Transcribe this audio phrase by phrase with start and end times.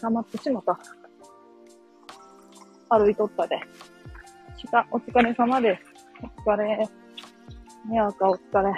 [0.00, 0.78] 頑張ってしまった。
[2.90, 3.60] 歩いとったで。
[4.56, 5.82] 下、お疲れ様です。
[6.46, 6.88] お疲れ。
[7.88, 8.70] にわかお疲れ。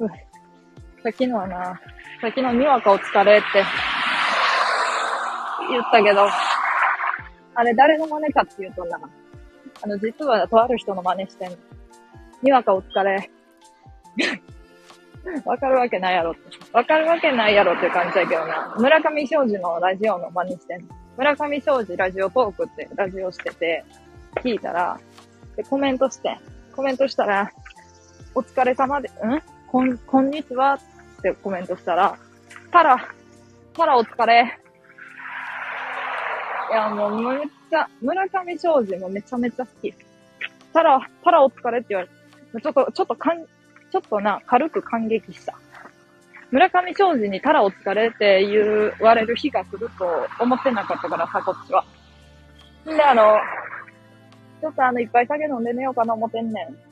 [0.00, 0.08] う
[1.02, 1.80] さっきのはな、
[2.20, 3.46] さっきのにわかお疲れって
[5.70, 6.28] 言ったけど、
[7.54, 9.00] あれ誰の真似かっていうとな、
[9.82, 11.56] あの、実はとある人の真似してんの。
[12.42, 13.30] にわかお疲れ。
[15.44, 16.49] わかるわけないやろって。
[16.72, 18.74] わかるわけないやろっていう感じだけどな。
[18.78, 20.86] 村上正治のラジオの真似してんの。
[21.16, 23.84] 村上正治ラジオトークってラジオしてて、
[24.36, 25.00] 聞いたら、
[25.56, 26.38] で、コメントして、
[26.76, 27.50] コメントしたら、
[28.36, 29.12] お疲れ様で、ん？
[29.66, 30.74] こん、こんにちは？
[30.74, 32.16] ってコメントしたら、
[32.70, 33.08] たら、
[33.74, 34.56] たらお疲れ。
[36.70, 39.92] いや、もうめっちゃ、村上正治もめちゃめちゃ好き。
[40.72, 45.58] たら、たらお疲れって言われて、ちょっと、ちょっとかん、ちょっとな、軽く感激した。
[46.50, 50.04] 村上正治にたらお疲れって言われる日が来ると
[50.42, 51.84] 思ってなかったからさ、こっちは。
[52.84, 53.38] んで、あの、
[54.60, 56.90] ちょっとあの、いっぱい酒飲んで寝ようかな思ってんねん。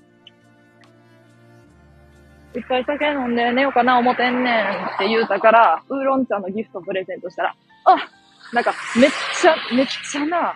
[2.59, 7.97] いっぱい酒飲んで寝ようかな思ってんねんって言うたから、ウーロン茶のギフトプレゼントしたら、あ
[8.53, 10.55] なんか、めっちゃ、めっちゃな、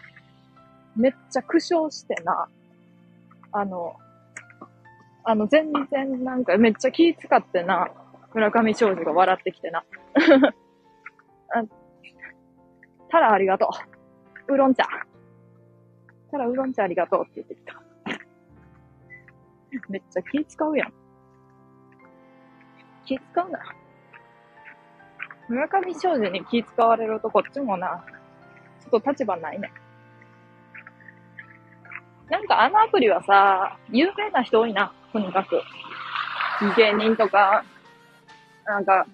[0.96, 2.48] めっちゃ苦笑してな、
[3.52, 3.96] あの、
[5.24, 7.90] あの、全然なんかめっちゃ気使ってな、
[8.34, 9.84] 村上正治が笑ってきてな。
[11.54, 11.62] あ
[13.10, 13.68] たらありがと
[14.48, 14.52] う。
[14.52, 14.84] ウーロン茶。
[16.30, 17.82] たらウーロン茶ありがとうって言ってきた。
[19.90, 20.92] めっちゃ気使うやん。
[23.04, 23.60] 気使うな。
[25.48, 28.02] 村上正治に気使われるとこっちもな、
[28.80, 29.70] ちょっと立場ないね。
[32.30, 34.90] なんかあのアプリはさ、有名な人多いな。
[35.12, 35.60] とにかく。
[36.76, 37.64] 芸人とか、
[38.64, 39.06] なんか、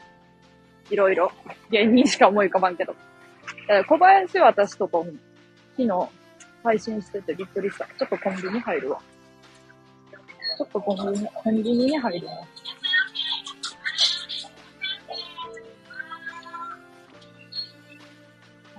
[0.90, 1.30] いろいろ。
[1.70, 2.94] 芸人しか思い浮かばんけど。
[3.86, 5.06] 小林は私とこ、
[5.76, 6.08] 昨日
[6.62, 7.84] 配信しててびっくりした。
[7.86, 9.00] ちょっとコンビニ入るわ。
[10.56, 12.48] ちょっとコンビニ、コンビニに入るね。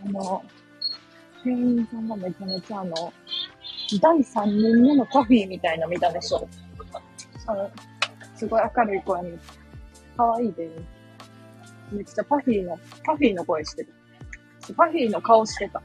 [0.05, 0.43] あの、
[1.43, 3.13] 店員さんがめちゃめちゃあの、
[4.01, 6.47] 第3人目のコフィーみたいな見たでしょ。
[7.47, 7.71] あの、
[8.35, 9.39] すごい明るい声に、
[10.19, 13.93] 可愛いです、めっちゃパフィーの、パフィーの声してる。
[14.75, 15.81] パフィーの顔してた。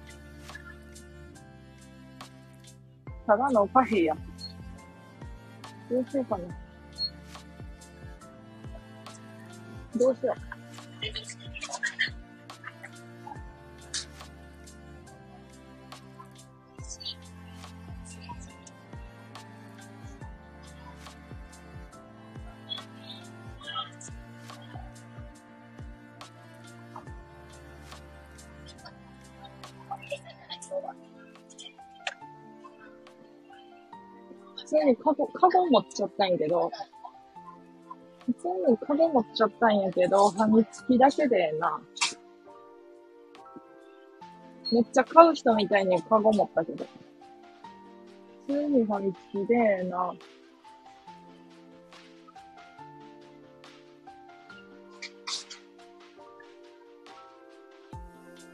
[3.28, 4.17] ただのパフィーや。
[5.89, 6.45] どうしようかな。
[9.97, 10.53] どうしよう。
[34.84, 36.71] 通にカゴ、カゴ持っちゃったんやけど、
[38.27, 41.81] 普通にカゴ持っちゃったんやけど、ファミチキだけでな。
[44.72, 46.87] めっちゃ買う人みたいにカゴ持ったけど。
[48.47, 50.15] 普通にファミチキでな。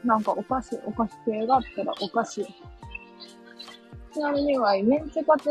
[0.03, 2.43] なんかお菓子、お菓子系があったらお菓子。
[4.13, 5.49] ちなみには、メンチカツ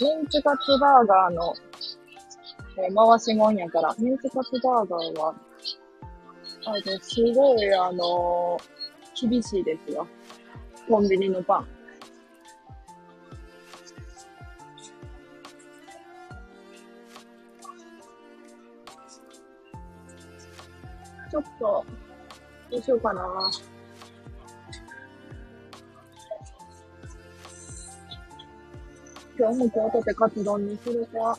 [0.00, 1.54] メンチカツバーガーの、
[2.78, 5.34] えー、回しもんやから、メンチカツバーガーは、
[6.64, 10.06] あの、すごい、あのー、厳しいですよ。
[10.88, 11.66] コンビニのパン。
[21.30, 21.84] ちょっと、
[22.70, 23.50] どうしようかな。
[29.42, 31.36] 今日も今日とってカツ丼にするか。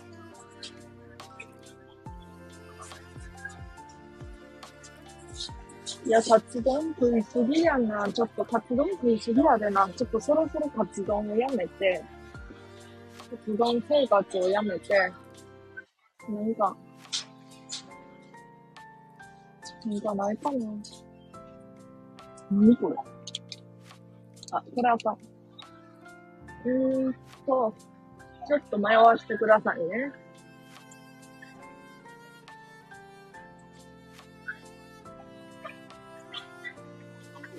[6.06, 8.12] いや、カツ丼食いすぎやな。
[8.12, 9.88] ちょっとカツ丼食いすぎやでな。
[9.88, 12.04] ちょっとそろそろカツ丼をやめて、
[13.32, 14.94] カツ丼生活をやめて、
[16.28, 16.76] なんか、
[19.86, 20.60] なんかないかな。
[22.52, 22.98] 何これ
[24.52, 25.18] あ、これあかん。
[26.66, 27.16] うーん
[27.46, 27.74] と、
[28.48, 30.12] ちょっと迷わせてくださいね。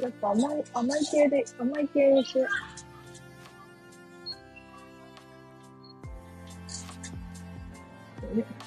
[0.00, 2.46] やっぱ甘い、甘い系で、甘い系にして。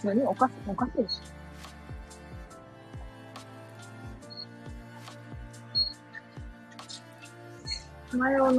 [0.03, 0.23] 何？
[0.23, 8.17] おかしい、おかしいでしょ？
[8.17, 8.51] マヨ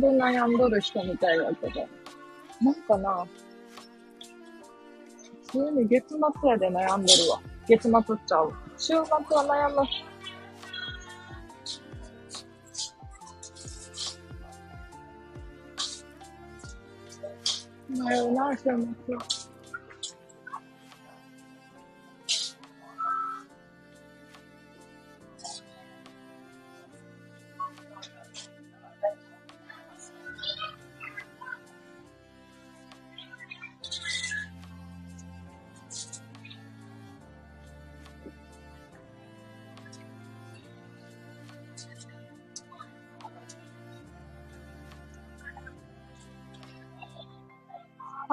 [0.00, 1.86] 死ぬほど悩んどる人みたいだけど、
[2.62, 3.26] なんかな、
[5.46, 6.18] 普通に月末
[6.48, 7.40] やで悩んでるわ。
[7.68, 8.52] 月末っちゃう。
[8.78, 9.10] 週末は
[9.44, 9.82] 悩む。
[18.06, 18.72] 迷うな、週末
[19.14, 19.39] は。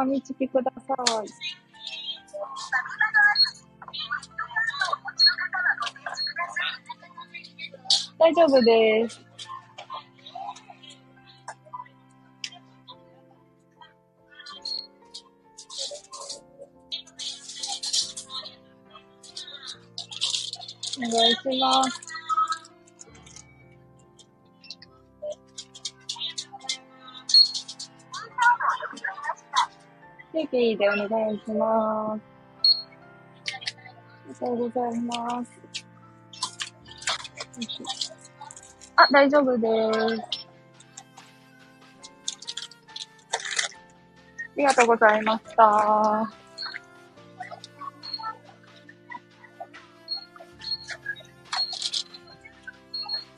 [0.07, 1.27] ファミチキください。
[8.17, 9.19] 大丈夫です。
[20.97, 22.06] お願いします。
[30.57, 32.21] ケーでお願いします。
[33.45, 35.51] ありがとうございます。
[38.95, 40.21] あ、大丈夫です。
[40.21, 40.25] あ
[44.55, 46.33] りがとうございました。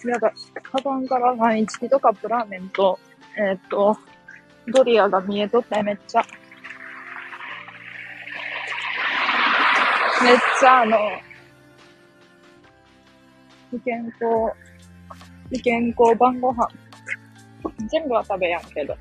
[0.06, 0.34] やばい。
[0.64, 2.98] カバンから毎日とカップラーメンと、
[3.38, 3.98] えーっと、
[4.68, 6.24] ドリアが見えとってめっちゃ。
[10.24, 10.98] めっちゃあの、
[13.72, 14.20] 不健康、
[15.50, 16.68] 不健康晩ご飯。
[17.90, 18.94] 全部は食べやんけど。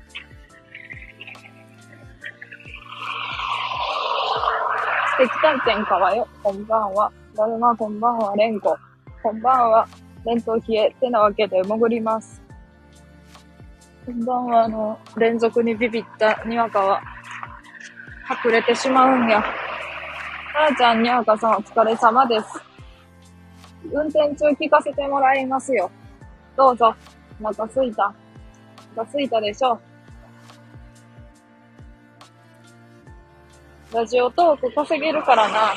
[5.17, 6.27] 素敵探偵かわよ。
[6.41, 7.11] こんばんは。
[7.35, 8.35] だるまこんばんは。
[8.37, 8.77] れんこ。
[9.21, 9.87] こんばんは。
[10.25, 10.95] 連投冷え。
[11.01, 12.41] てなわけで潜ります。
[14.05, 14.63] こんばんは。
[14.63, 17.01] あの、連続にビビったにわかは、
[18.45, 19.43] 隠れてしまうんや。
[20.61, 22.47] あーちゃん、にわかさんお疲れ様です。
[23.93, 25.89] 運転中聞かせてもらいますよ。
[26.57, 26.93] どうぞ。
[27.41, 28.13] お腹すいた。
[28.97, 29.79] お腹すいたでしょ
[33.93, 35.53] うラジオトーク稼げるからな。
[35.53, 35.71] な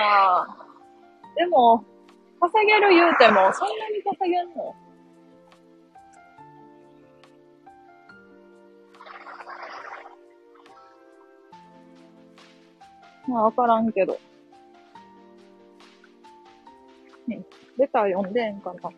[0.00, 0.46] あ。
[1.34, 1.84] でも、
[2.40, 4.72] 稼げる言うても、そんなに稼げんの？
[13.30, 14.18] まあ、わからんけど。
[17.28, 17.40] ね、
[17.78, 18.90] レター読んでんかな。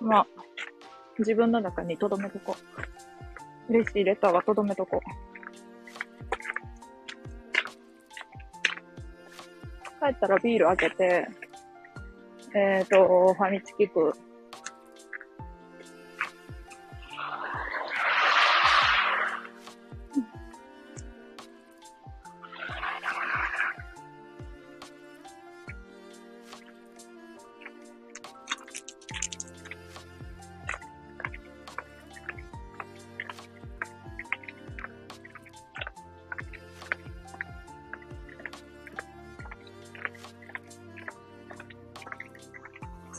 [0.00, 0.26] まあ、
[1.18, 2.56] 自分の中に留めとこ
[3.68, 3.72] う。
[3.72, 5.24] 嬉しいレターは留めとこう。
[10.00, 11.28] 帰ったらビール開けて、
[12.54, 14.12] えっ、ー、と、ファミチキ食う。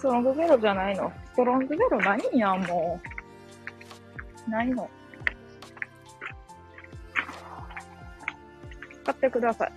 [0.05, 1.11] トロングゼロじゃないの？
[1.33, 3.01] ストロングゼロないんや、も
[4.47, 4.51] う。
[4.51, 4.87] ないの。
[9.03, 9.71] 買ってください。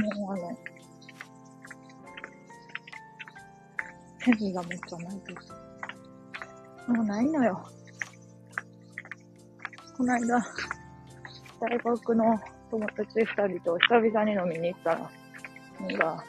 [0.00, 0.58] もうあの、
[4.20, 5.36] ヘビがめっちゃ鳴いてる。
[6.88, 7.68] もうないのよ。
[9.98, 10.42] この間、
[11.60, 15.10] 大学の友達二人と久々に飲みに行ったら、
[15.82, 16.24] なんか、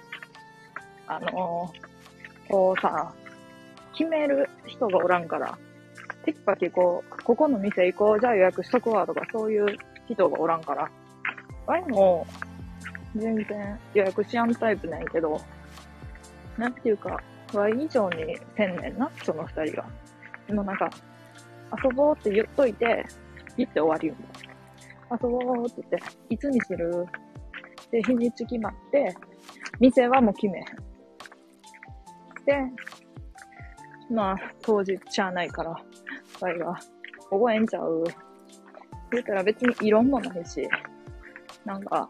[1.15, 3.13] あのー、こうさ、
[3.93, 5.57] 決める人がおらんから、
[6.25, 9.77] テキパキこう、ここの店行こう、じゃあ予約しとくわとか、そういう
[10.07, 10.89] 人がおらんから、
[11.67, 12.25] あれも、
[13.15, 15.39] 全然予約しやんタイプなんやけど、
[16.57, 17.21] なんていうか、
[17.53, 19.85] Y 以上にせんねんな、その二人が。
[20.47, 20.89] でもなんか、
[21.83, 23.05] 遊ぼうって言っといて、
[23.55, 24.15] 言って終わりよ。
[25.11, 27.05] 遊ぼうって言って、いつにする？
[27.91, 29.15] で、日にち決まって、
[29.79, 30.65] 店はもう決めへん。
[32.45, 32.61] で、
[34.09, 35.75] まあ、当日しゃあないから、
[36.39, 36.79] それが、
[37.29, 38.03] 覚えんちゃう？
[39.11, 40.67] 言うたら別に異論もないし、
[41.65, 42.09] なんか、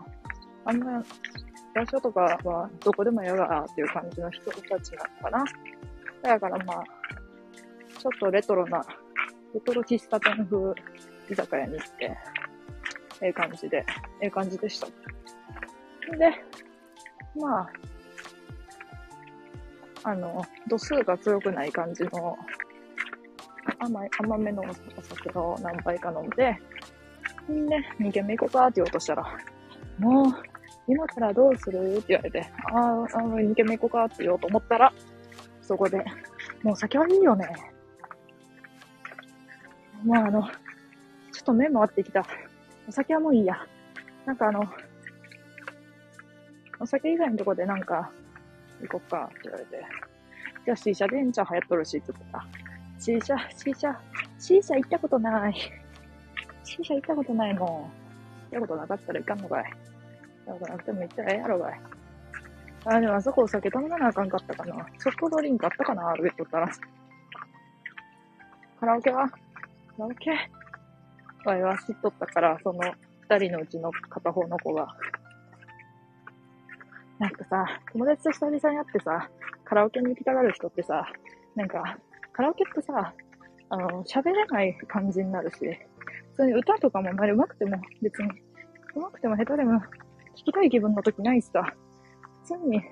[0.66, 1.04] あんま、
[1.76, 5.46] 場所とかはどこでもやがっていう感じの人たちなのかな。
[6.22, 6.84] だからまあ、
[8.00, 8.86] ちょっとレトロな、
[9.54, 10.74] レトロ喫茶店風
[11.30, 12.18] 居酒屋に行って、
[13.22, 13.86] ええ感じで、
[14.22, 14.88] ええ感じでした。
[14.88, 14.94] で、
[17.36, 17.70] まあ、
[20.04, 22.38] あの、度数が強くない感じの、
[23.80, 26.58] 甘い、甘めのお酒を何杯か飲んで、
[27.52, 29.26] んで、2軒目行こうかって言おうとしたら、
[30.00, 30.34] もう、
[30.88, 34.94] 今からどうするって言われて、ああ、あの、2軒目行こうかって言おうと思ったら、
[35.62, 36.04] そこで、
[36.62, 37.48] もう酒はいいよね。
[40.04, 40.50] まああの、ちょ
[41.42, 42.26] っと目回ってきた。
[42.88, 43.66] お酒はもういいや。
[44.26, 44.66] なんかあの、
[46.80, 48.12] お酒以外のとこでなんか、
[48.88, 49.84] 行こっかって言われて。
[50.66, 52.46] じゃあ C 社でんちゃ流行っとるしって言ってた。
[53.00, 54.00] C 社、C 社、
[54.40, 55.56] C 社行ったことない。
[56.64, 57.68] C 社行ったことないもん。
[57.68, 57.90] 行っ
[58.52, 59.64] たことなかったら行かんのかい。
[59.66, 59.74] 行っ
[60.46, 61.82] たことなくても行ったらええやろがい。
[62.86, 64.86] あ、でもあそこお酒頼まなあかんかったかな。
[65.00, 66.70] ソフトドリンクあったかなって言ったら。
[68.80, 69.30] カラオケは？
[69.30, 69.38] カ
[70.00, 70.32] ラオケ？
[71.46, 72.80] わいは知っとったから、その
[73.30, 74.88] 二人のうちの片方の子が。
[77.20, 79.30] なんかさ、友達と久々に会ってさ、
[79.66, 81.06] カラオケに行きたがる人ってさ、
[81.56, 81.98] なんか、
[82.34, 83.14] カラオケってさ、
[83.70, 85.58] あの、喋れない感じになるし、
[86.32, 88.30] 普通に歌とかもあんまり上手くても、別に、
[88.96, 89.80] 上手くても下手でも、
[90.36, 91.74] 聞きたい気分の時ないしさ、
[92.44, 92.84] 普通に、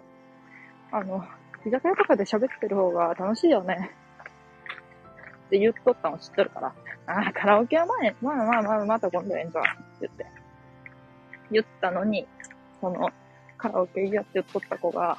[0.92, 1.24] あの、
[1.66, 3.92] 居酒屋とかで喋ってる方が楽しいよね。
[5.48, 6.74] って言っとったの知ってるから、
[7.08, 9.63] ああ、カラオケは前、まあまあまあ、また今度ええんじゃん。
[9.63, 10.25] って言って。
[11.51, 12.25] 言ったのに、
[12.80, 13.10] その、
[13.62, 15.18] カラオケやって言っとった子が、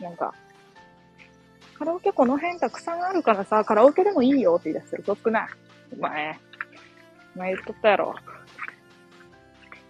[0.00, 0.34] なんか、
[1.78, 5.02] カラオケこの辺たくさんあるからさ、カラオケでもいいよって言い出してる。
[5.02, 5.48] とっくない。
[5.98, 6.38] お前、
[7.34, 8.14] お前言っとったやろ。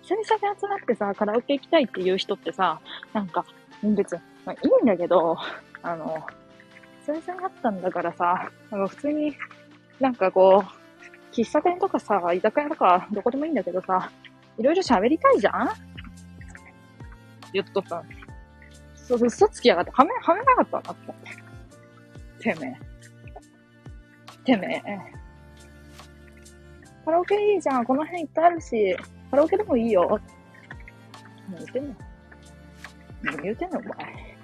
[0.02, 2.80] 久々に集まってさ、カラオケ行きたいっていう人ってさ、
[3.12, 3.44] なんか、
[3.82, 5.36] 別に、まあいいんだけど、
[5.82, 6.24] あの、
[7.06, 9.36] 久々に会ったんだからさ、なんか普通に、
[9.98, 14.10] なんかこう、喫茶店とかさ、居酒屋とか、どこでもいいんだけどさ、
[14.58, 15.70] いろいろ喋りたいじゃん？
[17.52, 18.16] 言っとったのに。
[18.94, 20.96] そうそう、嘘つきやがって、はめ、はめなかったなっ
[22.40, 22.54] て。
[22.54, 22.76] めえ。
[24.44, 24.98] てめえ。
[27.04, 27.84] カラオケいいじゃん。
[27.84, 28.96] この辺いっぱいあるし、
[29.30, 30.20] カラオケでもいいよ。
[31.50, 31.94] 何言ってんの？
[33.22, 34.36] 何言ってんのお前。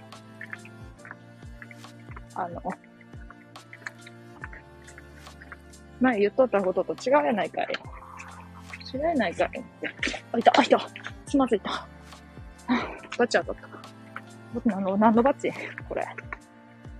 [2.34, 2.62] あの、
[6.00, 7.68] 前言っとったことと違うやないかい。
[8.94, 9.50] 違うやないかい。
[10.32, 10.78] あ、いた、あ、いた。
[11.26, 11.88] つまずいた。
[13.18, 13.56] バチ当たっ
[14.66, 14.76] た。
[14.76, 15.50] あの、何のバチ？
[15.88, 16.02] これ。
[16.02, 16.08] こ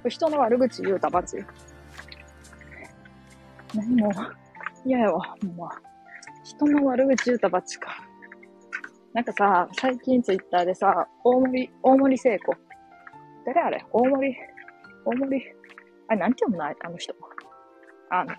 [0.04, 1.36] れ人の悪口言うたバチ。
[3.74, 4.10] 何も、
[4.84, 5.68] 嫌やわ、もう。
[6.44, 8.02] 人の悪口言うたバチか。
[9.12, 12.54] なんかさ、最近ツイッターでさ、大森、大森聖子。
[13.44, 13.84] 誰あれ？
[13.92, 14.36] 大森、
[15.04, 15.42] 大森、
[16.08, 16.64] あれ、なんて読むの？
[16.64, 17.14] あの人。
[18.10, 18.34] あの、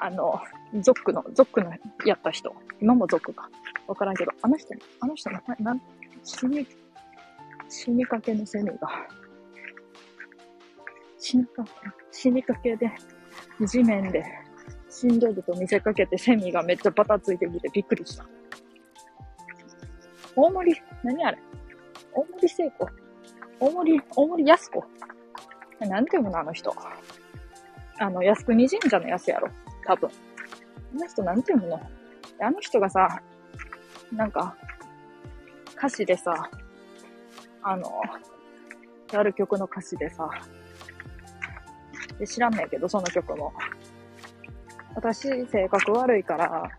[0.00, 0.40] あの、
[0.80, 1.70] ゾックの、ゾックの
[2.04, 2.54] やった人。
[2.80, 3.48] 今もゾックか。
[3.86, 5.80] わからんけど、あの人、あの人の、なん、
[6.24, 6.66] 死に、
[7.68, 8.76] 死にかけのセミが、
[11.18, 11.70] 死にかけ、
[12.10, 12.90] 死にかけで、
[13.66, 14.24] 地面で
[14.88, 18.26] 死んどると見せかけてセミがめっちゃバタついてきてびっくりした。
[20.34, 21.38] 大森、何あれ？
[22.12, 22.86] 大森聖子
[23.60, 24.84] 大森、大森安子
[25.80, 26.74] なんていうのあの人。
[27.98, 29.48] あの、靖国神社のやつやろ。
[29.86, 30.10] 多分。
[30.94, 31.80] あの人なんていうの？
[32.40, 33.22] あの人がさ、
[34.12, 34.56] なんか、
[35.82, 36.48] 歌詞でさ、
[37.64, 37.90] あの、
[39.12, 40.30] ある曲の歌詞でさ、
[42.20, 43.52] で知らんねんけど、その曲も。
[44.94, 46.70] 私、性格悪いから、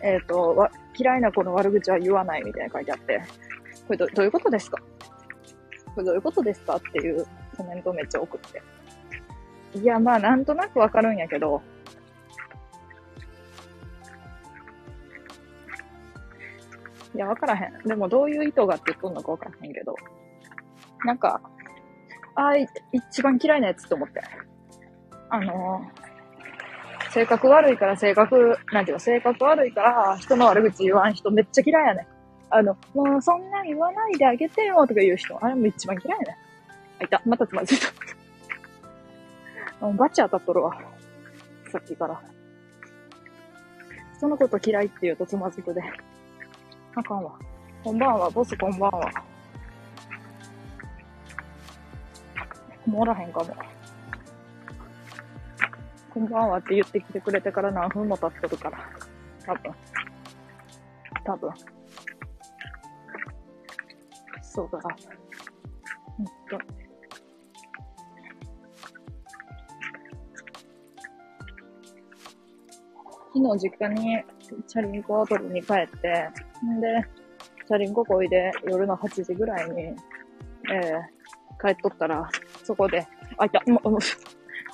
[0.00, 0.68] えっ、ー、と、
[0.98, 3.22] 嫌いな子の悪口は言わないみたいな書いてあって、
[3.86, 4.78] これどどういうことですか？
[5.94, 6.74] これどういうことですか？
[6.78, 7.24] っていう
[7.56, 8.40] コメントめっちゃ送っ
[9.72, 9.78] て。
[9.78, 11.62] いや、まあ、なんとなくわかるんやけど、
[17.22, 17.88] や、わからへん。
[17.88, 19.94] でも、どういう意図がって言っとんのかわからへんけど、
[21.04, 21.40] なんか、
[22.34, 22.56] ああ、
[22.92, 24.20] 一番嫌いなやつって思って。
[25.28, 32.06] あのー、性格悪いから性格、なんていうの、性格悪いから人の悪口言わん人めっちゃ嫌いやね
[32.50, 36.38] あの、もうそんな言わないであげてよとか言う人、あれも一番嫌いやね
[37.00, 37.22] あ、いた。
[37.24, 37.92] またつまずいた。
[39.90, 40.78] バチ当たっとるわ。
[41.70, 42.20] さっきから。
[44.16, 45.82] 人のこと嫌いって言うとつまずくで。
[46.94, 47.32] あかんわ。
[47.82, 49.10] こんばんは、ボスこんばんは。
[52.86, 53.56] もらへんかも。
[56.10, 58.78] こんばんはって言ってきてくれてから何分も経っとるから。
[59.46, 59.72] 多分。
[61.24, 61.50] 多分。
[64.42, 64.78] そうだ。
[66.18, 66.32] ほんと。
[73.34, 74.22] 昨日実家に
[74.68, 76.28] チャリンコを取りに帰って、
[76.66, 77.04] んで、
[77.66, 82.28] チャリンコこいで夜の8時ぐらいに、えー、帰っとったら、
[82.64, 83.06] そこで、
[83.38, 83.98] あ、いた、もう、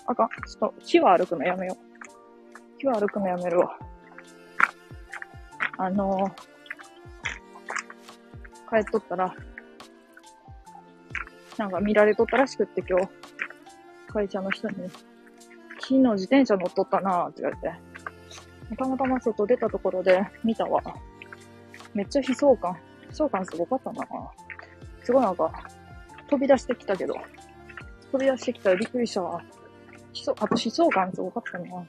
[0.06, 2.78] あかん、ちょっと、木は歩くのやめよう。
[2.78, 3.76] 木は歩くのやめるわ。
[5.78, 9.34] あのー、帰っとったら、
[11.56, 13.08] なんか見られとったらしくって今日、
[14.08, 14.88] 会社の人に、
[15.80, 20.82] 昨日自転車乗っとったなーって言われて、たまたま外出たところで見たわ。
[21.94, 22.72] めっちゃ悲壮感。
[23.08, 24.06] 悲壮感すごかったな。
[25.02, 25.50] すごいなんか、
[26.28, 27.14] 飛び出してきたけど、
[28.12, 29.42] 飛び出してきたらびっくりしたわ。
[30.14, 31.86] 悲壮、あと悲壮感すごかったな。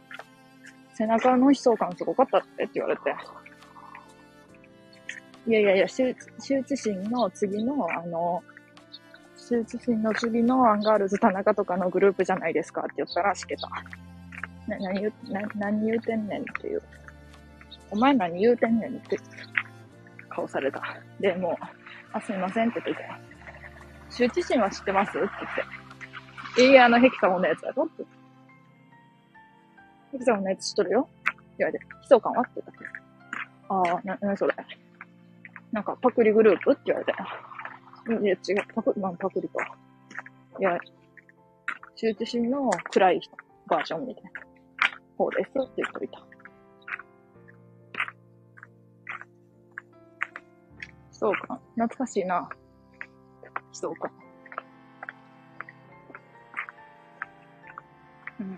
[0.93, 3.01] 背中の悲壮感すごかったってって言われて。
[5.47, 6.15] いやいやいや、羞
[6.61, 8.43] 恥心の次の、あの、
[9.35, 13.69] 羞恥心の次のアンガールズ田中とかのグループじゃないですかって言ったらしけた。
[14.67, 16.81] な、何言う、な、何言うてんねんっていう。
[17.91, 19.17] お前何言うてんねんって
[20.29, 20.81] 顔された。
[21.19, 21.65] で、もう、
[22.13, 23.03] あ、すいませんって言って。
[24.09, 25.09] 羞恥心は知ってます？
[25.09, 25.31] って言っ
[26.55, 26.67] て。
[26.67, 27.85] いいや、あの、ヘキサゴンのやつだろ？
[27.85, 28.03] って。
[30.11, 31.09] ヘキサゴンのやつ知っとるよ？
[31.19, 31.85] って言われて。
[31.85, 32.41] 悲壮感は？
[32.41, 32.67] って言っ
[33.67, 33.75] た。
[33.75, 34.55] ああ、な、なにそれ？
[35.71, 36.71] なんか、パクリグループ？
[36.71, 37.13] って言われて。
[38.23, 39.59] いや、違う、パク、まあ、パクリと。
[40.59, 40.77] いや、
[41.95, 43.35] 羞恥心の暗い人
[43.67, 44.31] バージョンみたいな
[45.17, 46.19] 方ですって言っといた。
[51.19, 51.59] そうか。
[51.75, 52.47] 懐かしいな。
[53.73, 54.09] そうか。
[58.39, 58.57] うん。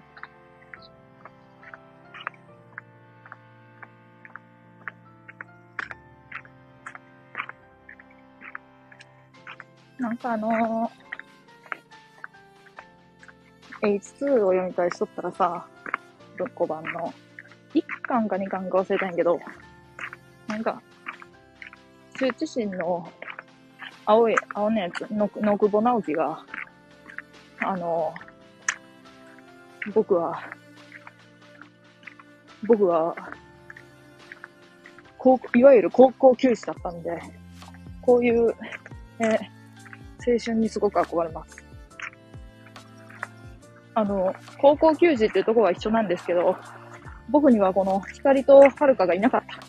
[9.97, 15.65] なんかあのー、H2 を読み返しとったらさ、
[16.37, 17.11] 文庫版の、
[17.73, 19.39] 1巻か2巻か忘れたんやけど、
[20.47, 20.79] なんか、
[22.21, 23.11] 羞恥心の
[24.05, 26.45] 青い、青のやつ、の、野久保直樹が、
[27.61, 28.13] あの、
[29.91, 30.39] 僕は、
[32.67, 33.15] 僕は、
[35.17, 37.19] 高いわゆる高校球児だったんで、
[38.03, 38.53] こういう、
[39.17, 41.57] えー、青春にすごく憧れます。
[43.95, 46.55] あの、高校球児っていうところは一緒なんですけど、
[47.29, 49.60] 僕にはこの光と遥がいなかった。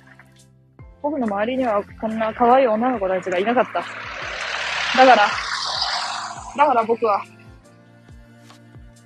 [1.02, 3.80] 僕の周りにはこんな可愛い女の子たちがいなかった。
[4.98, 5.28] だから、
[6.56, 7.22] だから僕は、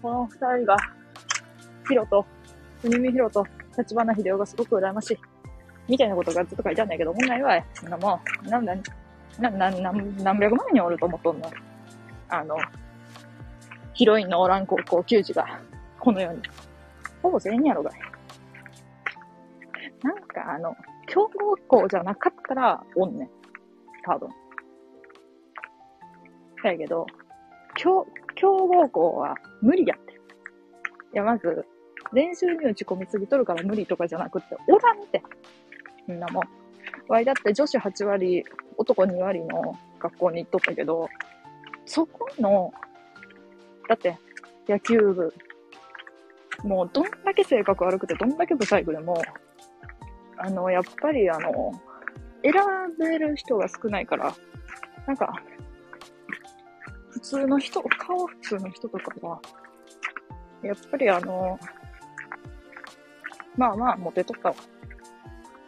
[0.02, 0.76] この二人が、
[1.88, 2.26] ヒロと、
[2.82, 3.46] 国見ヒロと、
[3.78, 5.18] 立花秀夫がすごく羨ましい。
[5.88, 8.74] みたいなことがずっと書いてあるんだけど、問題は、そんなもう、なんだ、
[9.38, 11.50] な、な、な、何百万人おると思っとんの。
[12.28, 12.56] あの、
[13.94, 15.46] ヒロインのおらん高校球児が、
[15.98, 16.42] この世に。
[17.22, 17.94] ほぼ全員やろがい。
[20.02, 23.30] なんかあの、強豪校じゃなかったら、おんねん。
[24.04, 24.28] 多分。
[26.62, 27.06] だけど、
[27.76, 30.12] 強、強豪校は無理やって。
[30.14, 30.16] い
[31.14, 31.64] や、まず、
[32.12, 35.22] 練習に打ち込みすぎとるから無理とかじゃなくって、おらんって。
[36.06, 36.42] みんなも。
[37.08, 38.44] わいだって女子8割、
[38.76, 41.08] 男2割の学校に行っとったけど、
[41.84, 42.72] そこの、
[43.88, 44.18] だって
[44.68, 45.32] 野球部、
[46.64, 49.22] もうどんだけ性格悪くて、どんだけ不細工でも、
[50.38, 51.72] あの、やっぱりあの、
[52.42, 52.52] 選
[52.98, 54.34] べる人が少ないから、
[55.06, 55.42] なんか、
[57.10, 59.40] 普通の人、顔普通の人とかは、
[60.62, 61.58] やっぱりあの、
[63.56, 64.54] まあまあ、モテとったわ。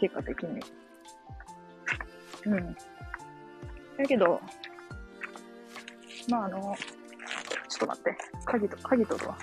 [0.00, 0.60] 結果的に。
[2.46, 2.74] うん。
[3.96, 4.40] だけど、
[6.28, 6.76] まああの、
[7.68, 8.16] ちょっと待って。
[8.44, 9.38] 鍵と、鍵とるわ。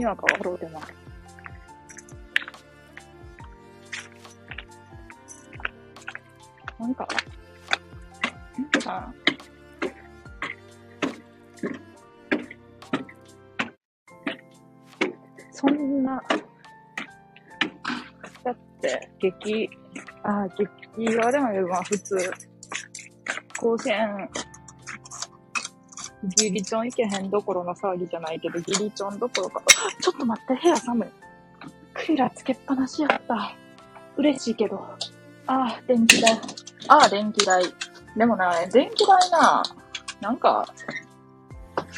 [0.00, 0.82] 今かわろうてない。
[6.78, 7.06] なんか、
[8.56, 9.14] なんか、
[15.52, 16.22] そんな、
[18.42, 19.68] だって、激、
[20.22, 20.48] あ、
[20.96, 22.16] 激はでもまあ普通、
[23.58, 24.30] 甲子園、
[26.24, 29.62] ギリチョン行けへんどころの騒ぎじゃないけど、ギリチョンどころか、
[30.00, 31.08] ちょっと待って、部屋寒い。
[31.94, 33.56] クーラーつけっぱなしやった。
[34.16, 34.76] 嬉しいけど。
[35.46, 36.38] ああ、電気代。
[36.88, 37.62] ああ、電気代。
[38.16, 39.62] でもな、電気代な、
[40.20, 40.66] なんか、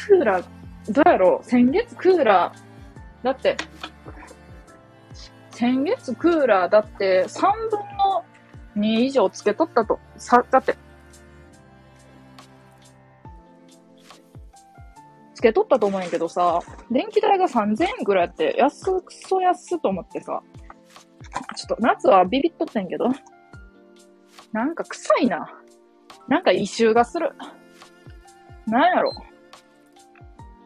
[0.07, 0.45] クーラー、
[0.89, 1.41] どうやろ？
[1.43, 3.57] う先月クーラー、だって、
[5.51, 8.25] 先月クーラーだって3分の
[8.77, 9.99] 2以上つけとったと。
[10.17, 10.75] さ、だって、
[15.43, 20.41] けとったと思うんやけどさ、電気代が3000円ぐらいって、安くそ安と思ってさ、
[21.55, 23.09] ちょっと夏はビビっとってんけど、
[24.53, 25.59] なんか臭いな。
[26.27, 27.31] なんか異臭がする。
[28.65, 29.11] なんやろ。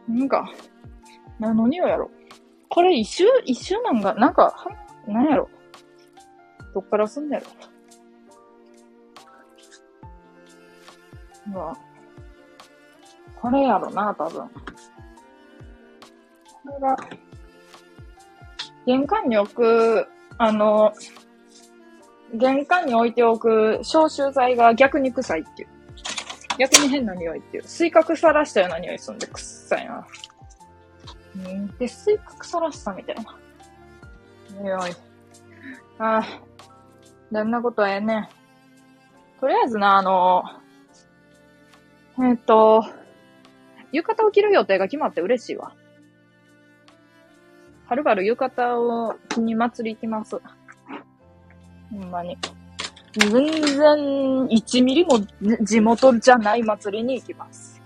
[0.08, 0.48] なんか、
[1.40, 2.10] 何の匂いやろ。
[2.68, 4.54] これ異臭、異臭なんか、なんか、
[5.06, 5.48] なんやろ。
[6.74, 7.46] どっからすんねやろ。
[11.52, 11.87] うわ。
[13.40, 14.48] これやろな、多分。
[14.48, 14.50] こ
[16.72, 16.96] れが、
[18.86, 20.06] 玄関に置く、
[20.38, 20.92] あの、
[22.34, 25.68] 玄関に置いておく消臭剤が逆に臭いっていう。
[26.58, 27.62] 逆に変な匂いっていう。
[27.64, 30.06] スイカ腐らしたような匂いするんで、臭いな。
[31.36, 31.66] うん。
[31.78, 33.38] で、スイカ腐らしたみたいな。
[34.60, 34.92] 匂い。
[35.98, 36.24] ああ。
[37.30, 38.28] どんなことはええねん。
[39.40, 40.42] とりあえずな、あの、
[42.20, 42.84] えっ、と、
[43.92, 45.72] 浴衣を着る予定が決まって嬉しいわ。
[47.86, 50.36] はるばる浴衣を着に祭り行きます。
[51.90, 52.36] ほんまに。
[53.14, 53.96] 全然、
[54.46, 55.20] 1ミリも
[55.62, 57.80] 地元じゃない祭りに行きます。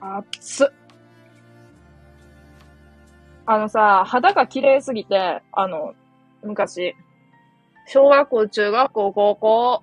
[0.00, 0.68] 暑っ。
[3.46, 5.94] あのさ、肌が綺麗すぎて、あの、
[6.42, 6.94] 昔、
[7.86, 9.82] 小学校、中学校、高校、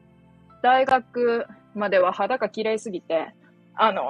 [0.62, 3.34] 大学までは肌が綺麗すぎて、
[3.78, 4.04] あの、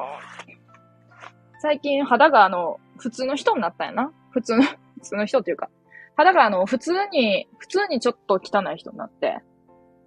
[1.59, 4.11] 最近肌があの、普通の人になったんやな。
[4.31, 4.63] 普通の、
[4.95, 5.69] 普通の人っていうか、
[6.15, 9.41] 肌があの、普通に、普通にちょっと汚い人になって。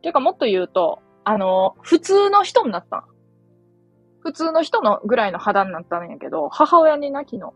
[0.03, 3.05] ていうかもっと言うと、あの、普通の人になった。
[4.21, 7.53] 普通の人のぐらいの肌になったんやけど、母親にな、昨日、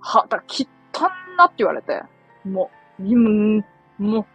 [0.00, 2.02] 肌汚んなって言われて、
[2.44, 3.64] もう、うん
[3.98, 4.26] もう、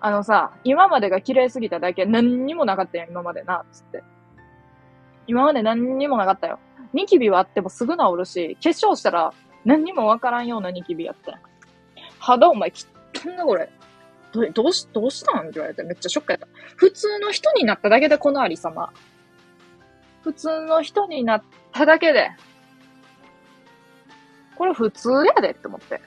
[0.00, 4.02] あのさ、今までが綺麗すぎただけ何にもなかったよ、今までな、つって。
[5.26, 6.58] 今まで何にもなかったよ。
[6.92, 9.32] ニキビはあってもすぐ治るし、化粧したら
[9.64, 11.40] 何にもわからんようなニキビやった。
[12.18, 12.72] 肌お前
[13.14, 13.68] 汚んなこれ。
[14.32, 15.44] ど、どうし、どうしたん？
[15.44, 16.46] って言われてめっちゃショックやった。
[16.76, 18.92] 普通の人になっただけでこのありさま。
[20.22, 22.30] 普通の人になっただけで。
[24.56, 26.00] これ普通やでって思って。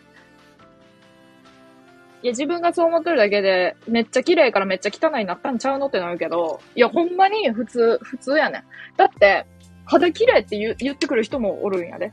[2.21, 8.63] いや、自分がそう思ってるだけで、めっちゃ綺麗からめっちゃ汚いになったんちゃうのってなるけど、いや、ほんまに普通、普通やねん。
[8.97, 9.45] だって、
[9.85, 12.11] 肌綺麗って言言ってくる人もおるんやで。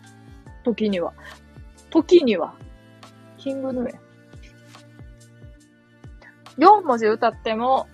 [0.64, 1.12] 時には。
[1.90, 2.54] 時には。
[3.36, 3.94] キングヌエ。
[6.58, 7.86] 4文字歌っても、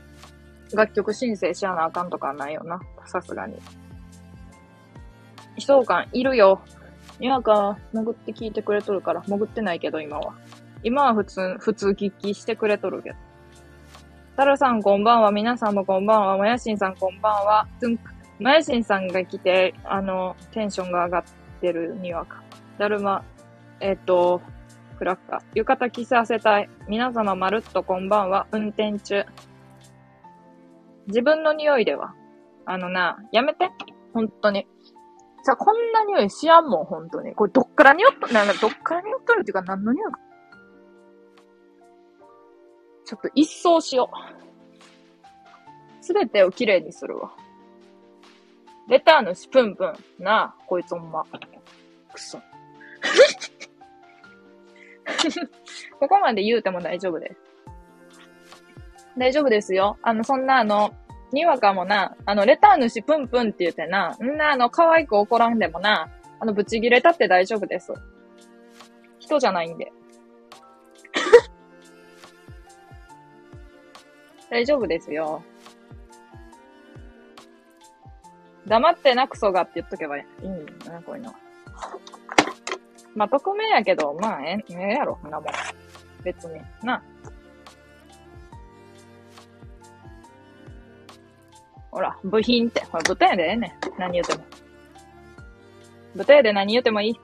[0.75, 2.81] 楽曲申請しやなあかんとかないよな。
[3.07, 3.57] さすがに。
[5.57, 6.63] 悲壮感いるよ。
[7.19, 10.35] にわか、潜って聞いてくれとるから、潜ってないけど、今は。
[10.85, 13.17] 今は普通、普通聞きしてくれとるけど。
[14.37, 15.31] タルさんこんばんは。
[15.31, 16.37] 皆さんもこんばんは。
[16.37, 17.69] もやしんさんこんばんは。
[17.81, 18.11] トゥンク。
[18.41, 21.25] もやしんさんが来て、あの、テンションが上がっ
[21.61, 22.43] てるにわか。
[22.79, 23.23] だるま、
[23.81, 24.41] えっ、と、
[24.99, 25.41] クラッカー。
[25.55, 26.69] 浴衣着させたい。
[26.89, 28.49] 皆様まるっとこんばんは。
[28.51, 29.25] 運転中。
[31.07, 32.15] 自分の匂いでは。
[32.65, 33.71] あのな、やめて。
[34.15, 34.67] 本当に。
[35.45, 37.35] さ、こんな匂いしやんもん、本当に。
[37.35, 40.19] これどっから匂っと、なんかどっから匂っとるっていうか何の匂いか
[43.05, 44.17] ちょっと一掃しよう。
[46.05, 47.33] すべてをきれいにするわ。
[48.89, 49.95] レター主プンプン。
[50.19, 51.25] なあ、こいつほんま。
[52.13, 52.39] くそ。
[55.99, 57.37] ここまで言うても大丈夫です。
[59.17, 59.97] 大丈夫ですよ。
[60.03, 60.93] あの、そんなあの、
[61.33, 66.11] にわかもな、あの、レター主プンプンって言ってな、んなあの、可愛く怒らんでもな、
[66.41, 67.93] あの、ブチギレたって大丈夫です。
[69.19, 69.93] 人じゃないんで。
[74.53, 75.43] 大丈夫ですよ。
[78.67, 81.37] 黙ってなクソがって言っとけばいいんだな、こういうのは。
[83.15, 85.47] まあ、匿名やけど、まあ、ええ、えやろ、なも。
[86.23, 86.61] 別に。
[86.83, 87.03] な。
[91.91, 92.85] ほら、部品って。
[92.85, 93.99] ほら、豚やでええねん。
[93.99, 94.45] 何言っても。
[96.15, 97.21] 豚やで何言ってもいい。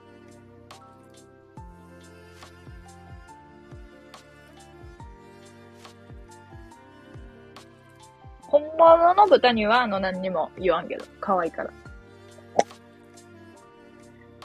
[8.79, 11.05] 物の豚には、あの、何にも言わんけど。
[11.21, 11.71] 可愛いから。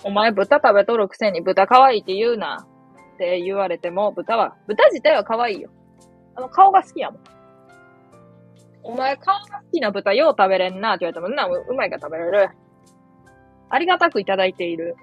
[0.03, 2.67] お前豚食べとるくせに豚可愛いって言うな。
[3.15, 5.69] って言われても、豚は、豚自体は可愛いよ。
[6.35, 7.21] あの、顔が好きやもん。
[8.81, 12.49] お前顔が好きな豚よう食べれんなって言われても、な、うまいから食べれる。
[13.69, 14.97] ありがたくいただいている。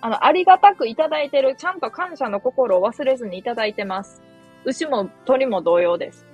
[0.00, 1.56] あの、ありがたくいただいてる。
[1.56, 4.22] ちゃんと感謝の心を忘れずにいただいてます。
[4.64, 6.27] 牛も鳥も同様です。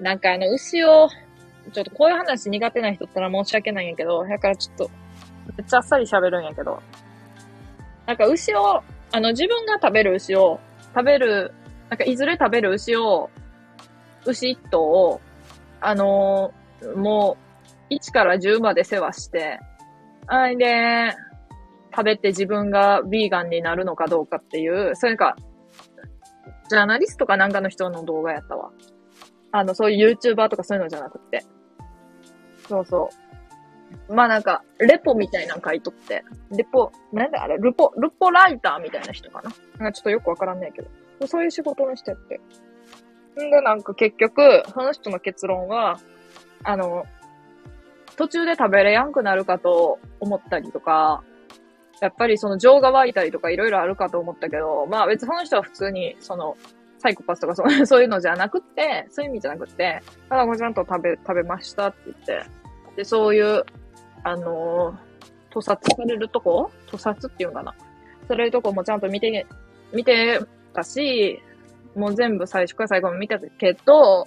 [0.00, 1.08] なんかあの、牛を、
[1.72, 4.90] ちょっとこういう話苦手な人ったら申し訳ないんやけど、だからちょっと、
[5.56, 6.82] めっちゃあっさり喋るんやけど、
[8.06, 8.82] なんか牛を、
[9.12, 10.58] あの、自分が食べる牛を、
[10.94, 11.52] 食べる、
[11.88, 13.30] なんかいずれ食べる牛を、
[14.24, 15.20] 牛一頭を、
[15.80, 17.36] あのー、も
[17.90, 19.60] う、1から10まで世話して、
[20.26, 21.14] あいで、
[21.94, 25.36] 食べて自分がビーガンになるのかどうかっていう、それか、
[26.68, 28.70] ジャーナリストかなんかの人の動画やったわ。
[29.52, 31.44] あの、そういう YouTuber とかそういうのじゃなくて。
[32.68, 33.10] そうそ
[34.08, 34.14] う。
[34.14, 36.24] まあなんか、レポみたいなの書いとって。
[36.50, 39.50] レポ、なんだあれ、ルポ、ルポライターみたいな人かな。
[39.78, 40.88] なんかちょっとよくわからんないけど。
[41.26, 42.40] そういう仕事の人やって。
[43.46, 45.98] んで、なんか結局、その人の結論は、
[46.62, 47.04] あの、
[48.16, 51.22] 途中で食べれやんくなるかと思ったりとか、
[52.00, 56.56] やっぱりその情が湧いたりとかいろいろあるかと思ったけど、まあ別にその人は普通に、その、
[57.00, 62.42] サイコパスとかそう そういうのじゃなくて、そういう意味じゃなくて、ただこちゃんと食べ、食べましたって言って、
[62.96, 63.64] で、そういう、
[64.22, 64.96] あのー、
[65.50, 66.70] 屠殺されるとこ？
[66.86, 67.74] 屠殺っていうのかな。
[68.28, 69.46] されるとこもちゃんと見て、
[69.92, 70.40] 見て
[70.72, 71.42] たし、
[71.96, 74.26] もう全部最初から最後まで見てたけど、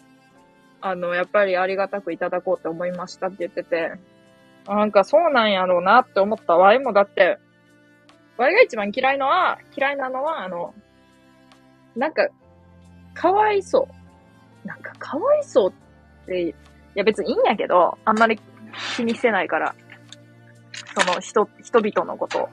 [0.81, 3.93] あの、やっぱりありがたくいただこうって思いましたって言ってて、
[4.67, 6.57] なんかそうなんやろうなって思った。
[6.57, 7.38] わいもだって、
[8.38, 10.73] わいが一番嫌いのは、嫌いなのは、あの、
[11.95, 12.27] なんか、
[13.13, 13.88] かわいそ
[14.63, 14.67] う。
[14.67, 15.73] なんかかわいそう
[16.23, 16.54] って、い
[16.95, 18.39] や別にいいんやけど、あんまり
[18.95, 19.76] 気にしてないから。
[20.95, 22.49] その人、人々のこと。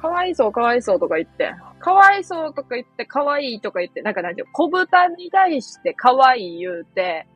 [0.00, 7.26] かわいそう、かわいそうとか言って、かわいそうとか言って、かわいいとか言って、なんかなんていう小豚に対してかわいい言うて、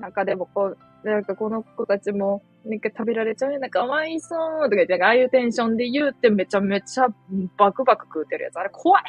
[0.00, 7.08] なんかでもこう、なんかこの子たちも、なんか食べられちゃうようなかわいそうとか言って、ああいうテンションで言うてめちゃめちゃ
[7.56, 8.58] バクバク食うてるやつ。
[8.58, 9.02] あれ怖い。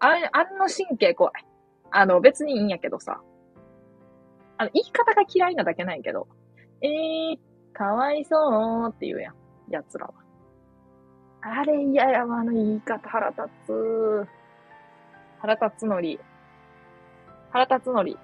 [0.00, 1.32] あれ、あの神経怖い。
[1.96, 3.20] あの、別にいいんやけどさ。
[4.58, 6.26] あの、言い方が嫌いなだけないけど。
[6.82, 7.38] えー、
[7.72, 9.34] かわいそうって言うやん。
[9.70, 10.12] 奴らは。
[11.40, 14.26] あれ嫌やわ、あの言い方腹立つ。
[15.38, 16.18] 腹立つのり。
[17.50, 18.18] 腹立つのり。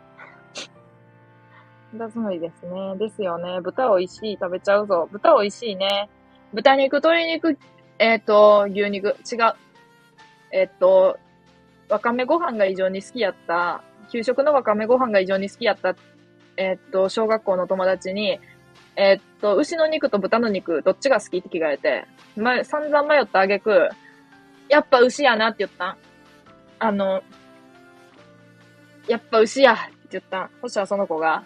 [1.93, 2.97] 腹立つのりですね。
[2.97, 3.61] ですよね。
[3.61, 4.39] 豚美味しい。
[4.41, 5.09] 食べちゃうぞ。
[5.13, 6.11] 豚美味しいね。
[6.53, 7.57] 豚肉、鶏肉、
[8.01, 9.11] えっ、ー、と、牛肉。
[9.31, 9.55] 違う。
[10.51, 11.21] えっ、ー、と、
[11.91, 15.97] わかめご飯が異常に好きやった、給食のわかめご飯が異常に好きやった、
[16.57, 18.39] えー、っと、小学校の友達に、
[18.97, 23.89] えー、っと、牛の肉と豚の肉、どっちが好きって聞かれて、ま、散々迷ったあげく、
[24.69, 25.97] やっぱ牛やなって言った
[26.79, 27.23] あの、
[29.09, 31.45] やっぱ牛やって言ったそしたらその子が、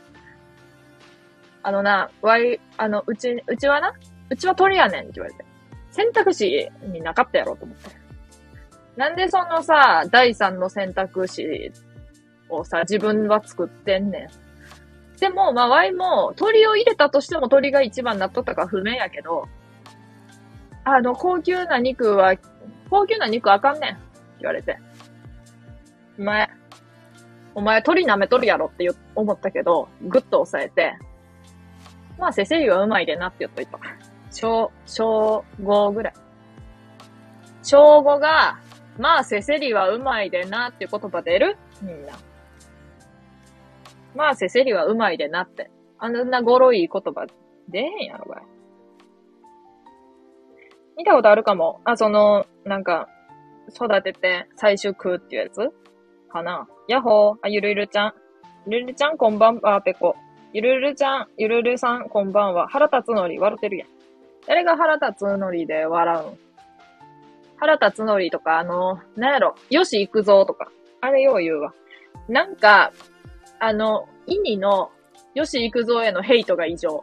[1.62, 3.94] あのな、わい、あの、うち、うちはな、
[4.28, 5.44] うちは鳥やねんって言われて。
[5.90, 8.03] 選択肢になかったやろと思って。
[8.96, 11.72] なんでそのさ、第三の選択肢
[12.48, 14.28] をさ、自分は作ってんね
[15.16, 15.18] ん。
[15.18, 19.48] でも、まあ、ワイも、鳥を入れたとしても鳥が一番なっとったか不明やけど、
[20.84, 22.34] あの、高級な肉は、
[22.90, 23.98] 高級な肉あかんねん。
[24.38, 24.78] 言われて。
[26.18, 26.50] お前、
[27.54, 30.96] お前鳥舐めとるやろって思ったけど、ぐっと押さえて、
[32.18, 33.78] まあ、せせりはうまいでなって言っといた。
[34.30, 36.14] 小、小5ぐらい。
[37.62, 38.58] 小5が、
[38.98, 41.56] まあ、せせりはうまいでなっていう言葉出る？
[41.82, 42.12] みんな。
[44.14, 45.70] まあ、せせりはうまいでなって。
[45.98, 47.26] あんなゴロい言葉
[47.68, 48.42] 出へんやろ、これ。
[50.96, 51.80] 見たことあるかも。
[51.84, 53.08] あ、その、なんか、
[53.74, 55.72] 育てて最終食うっていうやつ
[56.30, 56.68] かな。
[56.86, 57.38] やっほー。
[57.42, 58.14] あ、ゆるゆるちゃん。
[58.66, 60.14] ゆるゆるちゃんこんばんは、ペコ。
[60.52, 62.68] ゆるゆるちゃん、ゆるゆるさんこんばんは。
[62.68, 63.88] 腹立つのり笑ってるやん。
[64.46, 66.38] 誰が腹立つのりで笑うん
[67.64, 71.72] 原田つのりとか、あの、なんやろ、よし行くぞとか、あれよう言うわ。
[72.28, 72.92] なんか、
[73.58, 74.90] あの、意味の、
[75.34, 77.02] よし行くぞへのヘイトが異常。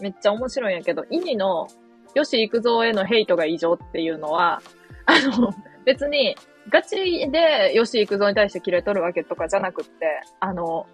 [0.00, 1.66] めっちゃ面白いんやけど、イニの
[2.14, 4.62] 吉幾三へのヘイトが異常っていうのは、
[5.06, 5.52] あの、
[5.84, 6.36] 別に、
[6.68, 10.86] ガチで吉幾三に対してキレとるわけとかじゃなくって、あの、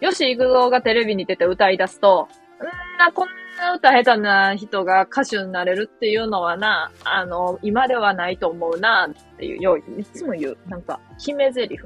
[0.00, 2.28] 吉幾三がテレビに出て歌い出すと、
[2.60, 10.58] んな、こん歌下手な人が歌手になれるっていうのはな、あの、今ではないと思うな、っていうよう、いつも言う。
[10.68, 11.78] なんか、決め台詞。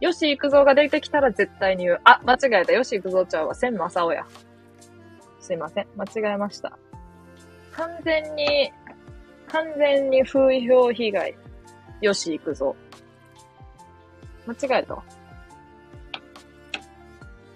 [0.00, 2.00] 吉幾三が出てきたら絶対に言う。
[2.04, 2.72] あ、間違えた。
[2.72, 4.26] 吉幾三ちゃんは千正夫や。
[5.40, 5.86] すいません。
[5.96, 6.78] 間違えました。
[7.72, 8.72] 完全に、
[9.48, 11.36] 完全に風評被害。
[12.00, 12.74] 吉幾三。
[14.46, 15.02] 間違えた。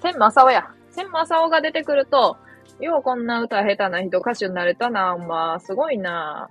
[0.02, 0.70] 千正夫や。
[0.90, 2.36] 千正夫が出てくると、
[2.82, 6.48] ようこんな歌下手な人歌手になれたな、まあ、すごいな。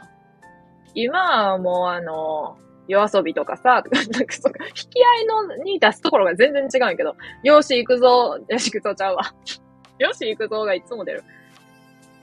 [0.94, 9.24] 今はもうあの、夜遊びとかさ、なんかそ引き合いのに出すところが全然違うんやけど、よし行くぞ、よし行くぞちゃうわ。
[10.00, 11.24] よし行くぞがいつも出る。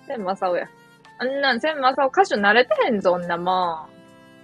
[0.06, 0.66] 千正夫や。
[1.18, 3.86] あんなん千正夫歌手慣れてへんぞ、んなもん。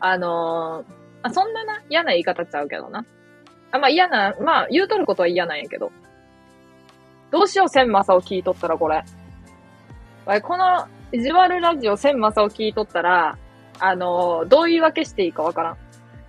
[0.00, 3.04] あのー、あ、そんなな、嫌な言い方ちゃうけどな。
[3.70, 5.90] あ、まあ嫌な、まあ言うとることは嫌なんやけど。
[7.30, 9.02] どうしよう、千正夫聞いとったらこれ。
[10.42, 13.38] この、意地悪ラジオ千正夫聞いとったら、
[13.78, 15.76] あの、どう言い訳していいかわからん。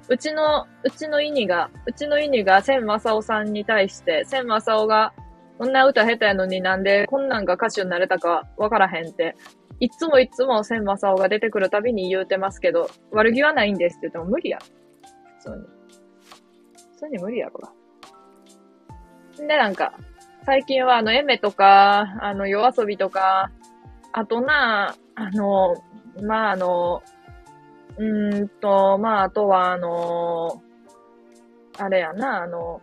[0.07, 5.13] うちの、うちのイニが、うちのイニが千正夫さんに対して、千正夫が、
[5.57, 9.35] こんな歌下手やのになんでこんなんが歌手になれたかわからへんって、
[9.79, 14.59] いつもいつも千正夫が出てくるたびに言うてますけど、悪気はないんですって言っても無理や。
[15.39, 15.55] 普通に。
[15.55, 17.71] 普通に無理やろが。
[19.37, 19.93] で、なんか、
[20.45, 23.49] 最近はあの、エメとか、あの、夜遊びとか、
[24.17, 25.75] あとな、あの、
[26.23, 27.03] まあ、あの、
[27.97, 30.61] うんと、まあ、あとは、あの
[31.77, 32.81] あれやな、あの、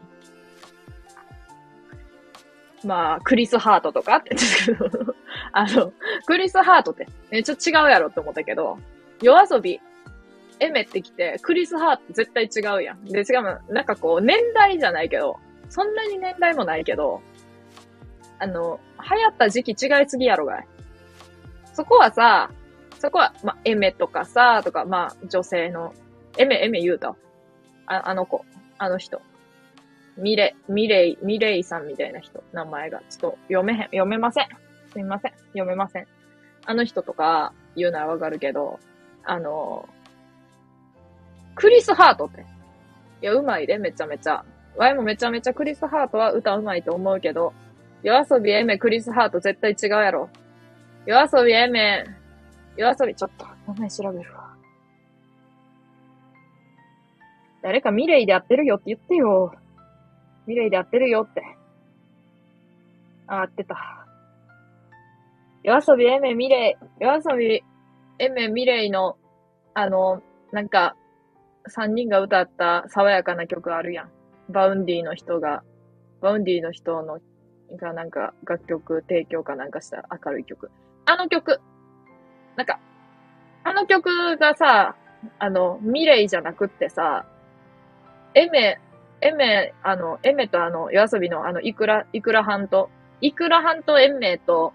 [2.85, 4.37] まあ、クリス・ハートとかって、
[5.53, 5.95] あの、
[6.27, 8.77] クリス・ハートって、え、ちょっと違うやろって思ったけど、
[9.23, 9.81] 夜遊び、
[10.61, 13.07] エメってきて、クリス・ハート絶対違うやん。
[13.07, 15.39] で、しかも、なんかこう、年代じゃないけど、
[15.71, 17.23] そんなに年代もないけど、
[18.39, 20.67] あの、流行った時期違いすぎやろがい。
[21.73, 22.51] そこはさ、
[22.99, 25.93] そこは、まエメとかさ、とか、まあ、女性の、
[26.39, 27.17] エメ、エメ言うた。
[27.87, 28.45] あ、あの子、
[28.79, 29.21] あの人。
[30.17, 33.01] ミレ、ミレイ、ミレイさんみたいな人、名前が。
[33.11, 34.49] ちょっと読めへん、読めません。
[34.93, 35.33] すみません。
[35.53, 36.07] 読めません。
[36.65, 38.79] あの人とか言うならわかるけど、
[39.25, 39.89] あの、
[41.55, 42.43] クリス・ハートって。
[43.23, 44.45] いや、うまいで、めちゃめちゃ。
[44.77, 47.53] ワイもめちゃめちゃクリス・ハートは歌うまいと思うけど、
[48.03, 50.29] 夜遊びエメ、クリス・ハート絶対違うやろ。
[51.05, 52.05] 夜遊びエメ、
[52.77, 54.55] 夜遊び、ちょっと、名前調べるわ。
[57.61, 59.53] 誰かミレイでやってるよって言ってよ。
[60.47, 61.43] ミレイでやってるよって。
[63.27, 64.07] あ、合ってた。
[65.65, 67.65] 夜遊びエメミレイ、夜遊び
[68.21, 69.17] エメミレイの、
[69.75, 70.95] あの、なんか、
[71.67, 74.11] 三人が歌った爽やかな曲あるやん。
[74.49, 75.65] バウンディの人が、
[76.21, 77.21] バウンディの人の、
[77.77, 80.71] がなんか楽曲提供かなんかした明るい曲。
[81.13, 81.61] あの曲、
[82.57, 82.81] なんか、
[83.65, 84.97] あの曲がさ、
[85.39, 87.27] あの、 milet じゃなくってさ、
[88.35, 88.81] エメ、
[89.21, 92.89] エメ、あの、 Aimerとあの、 YOASOBI のあの、イクラ、イクラハンと、
[93.21, 94.73] イクラハンと Aimer と、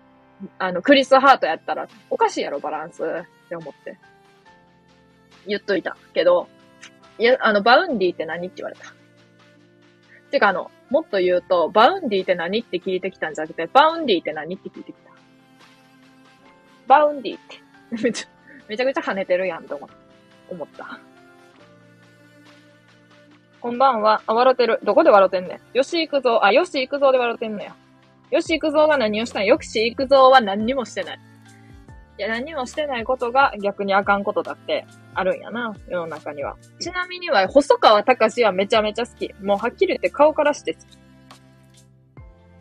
[0.59, 3.03] あの、クリスハートやったら、おかしいやろ、バランス。
[3.03, 3.97] って思って。
[5.47, 5.97] 言っといた。
[6.14, 6.47] けど、
[7.18, 8.93] いや、あの、バウンディって何って言われた。
[10.30, 15.07] てか、あの、もっと言うと、バウンディって何って聞いてきたんじゃなくて、バウンディって何って聞いてきた。
[16.88, 18.03] バウンディって。
[18.03, 18.27] めちゃ、
[18.67, 19.75] めちゃくちゃ跳ねてるやんと
[20.49, 20.99] 思った。
[23.59, 24.21] こんばんは。
[24.27, 24.79] あ、笑ってる。
[24.83, 25.77] どこで笑ってんねん？
[25.77, 26.45] よし行くぞ。
[26.45, 27.75] あ、よし行くぞで笑ってんのや。
[28.31, 29.45] よし行くぞが何をしたん？
[29.45, 31.19] よし行くぞは何にもしてない。
[32.17, 36.55] いや、何もしてないことが逆にあかんことだってあるんやな、世の中には。
[36.79, 39.33] ちなみには、細川隆はめちゃめちゃ好き。
[39.43, 40.85] もうはっきり言って顔からして好き。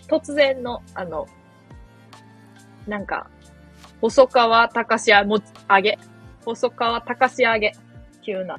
[0.08, 1.26] 突然の、あの、
[2.86, 3.30] なんか、
[4.00, 5.38] 細川隆あ、も、
[5.68, 5.98] あげ。
[6.44, 7.72] 細川隆あげ。
[8.22, 8.58] 急な。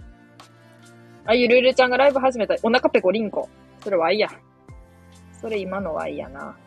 [1.26, 2.56] あ、ゆるゆるちゃんがライブ始めた。
[2.64, 3.50] お腹ペコリンコ。
[3.84, 4.30] それはいいや。
[5.40, 6.58] それ今のはいいやな。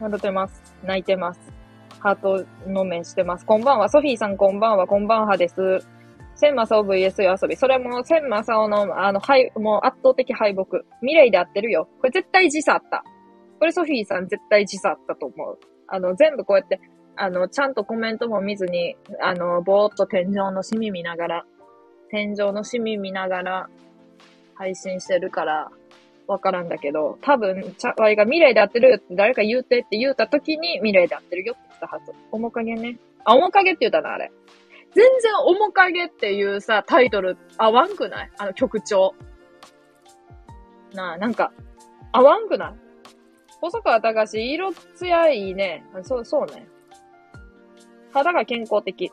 [0.00, 0.62] 笑ってます。
[0.82, 1.40] 泣いてます。
[1.98, 3.44] ハートの目してます。
[3.44, 3.88] こんばんは。
[3.88, 4.86] ソフィーさんこんばんは。
[4.86, 5.54] こんばんはです。
[6.34, 7.56] 千マサオ VS 遊び。
[7.56, 10.64] それも千マサオの、あの、はい、もう圧倒的敗北。
[11.02, 11.88] ミレイで合ってるよ。
[12.00, 13.04] これ絶対時差あった。
[13.58, 15.58] これソフィーさん絶対時差あったと思う。
[15.90, 16.80] あの、全部こうやって、
[17.16, 21.44] あの、ちゃんとコメントも見ずに、あの、ぼーっと天井のシミ見ながら、
[22.10, 23.68] 天井のシミ見ながら
[24.54, 25.70] 配信してるから、
[26.26, 32.12] わからんだけど、多分、ちゃ、わいが未来で合ってるって誰か言うてって言うた時に未来で合ってるよって言ったはず。
[32.30, 32.98] 面影ね。
[33.24, 34.30] あ、面影って言ったな、あれ。
[34.94, 38.30] 全然面影っていうさ、タイトル合わんくない？
[38.38, 39.14] あの曲調。
[40.94, 41.52] なあ、なんか、
[42.12, 42.74] 合わんくない？
[43.60, 45.84] 細川隆史色艶いいね。
[46.02, 46.66] そう、そうね。
[48.12, 49.10] 肌が健康的。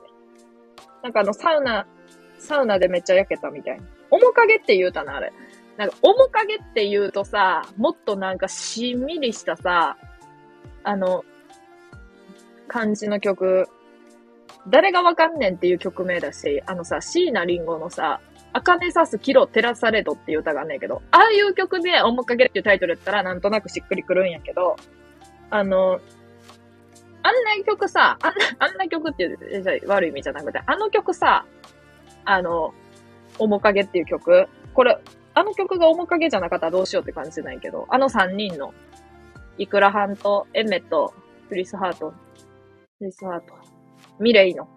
[1.03, 1.85] なんかあの、サウナ、
[2.39, 3.83] サウナでめっちゃ焼けたみたいな。
[4.09, 5.33] 面影って言うたな、あれ。
[5.75, 9.97] なんか、面影って言うとさ、もっとなんかしんみりしたさ、
[10.83, 11.23] あの、
[12.67, 13.67] 感じの曲、
[14.67, 18.21] 誰がわかんねんっていう曲名だし、あのさ、椎名林檎のさ、
[18.57, 24.75] 茜さすキロ照らされどっていう歌があんねんけど、ああいう曲で面影っていうタイトルやったらなんとなくしっくりくるんやけど、
[25.49, 25.99] あの、
[27.23, 31.45] あんな曲さ、あんな、あんな曲っていう悪い意味じゃなくて、あの曲さ、
[32.25, 32.73] あの、
[33.39, 34.97] 面影っていう曲、これ、
[35.33, 38.73] あの曲が面影じゃなかったらどうしようって感じじゃないけど、あの三人の、
[39.57, 41.13] イクラハンとエメと
[41.49, 42.13] クリスハート、
[42.99, 43.53] クリスハート、
[44.19, 44.67] ミレイの、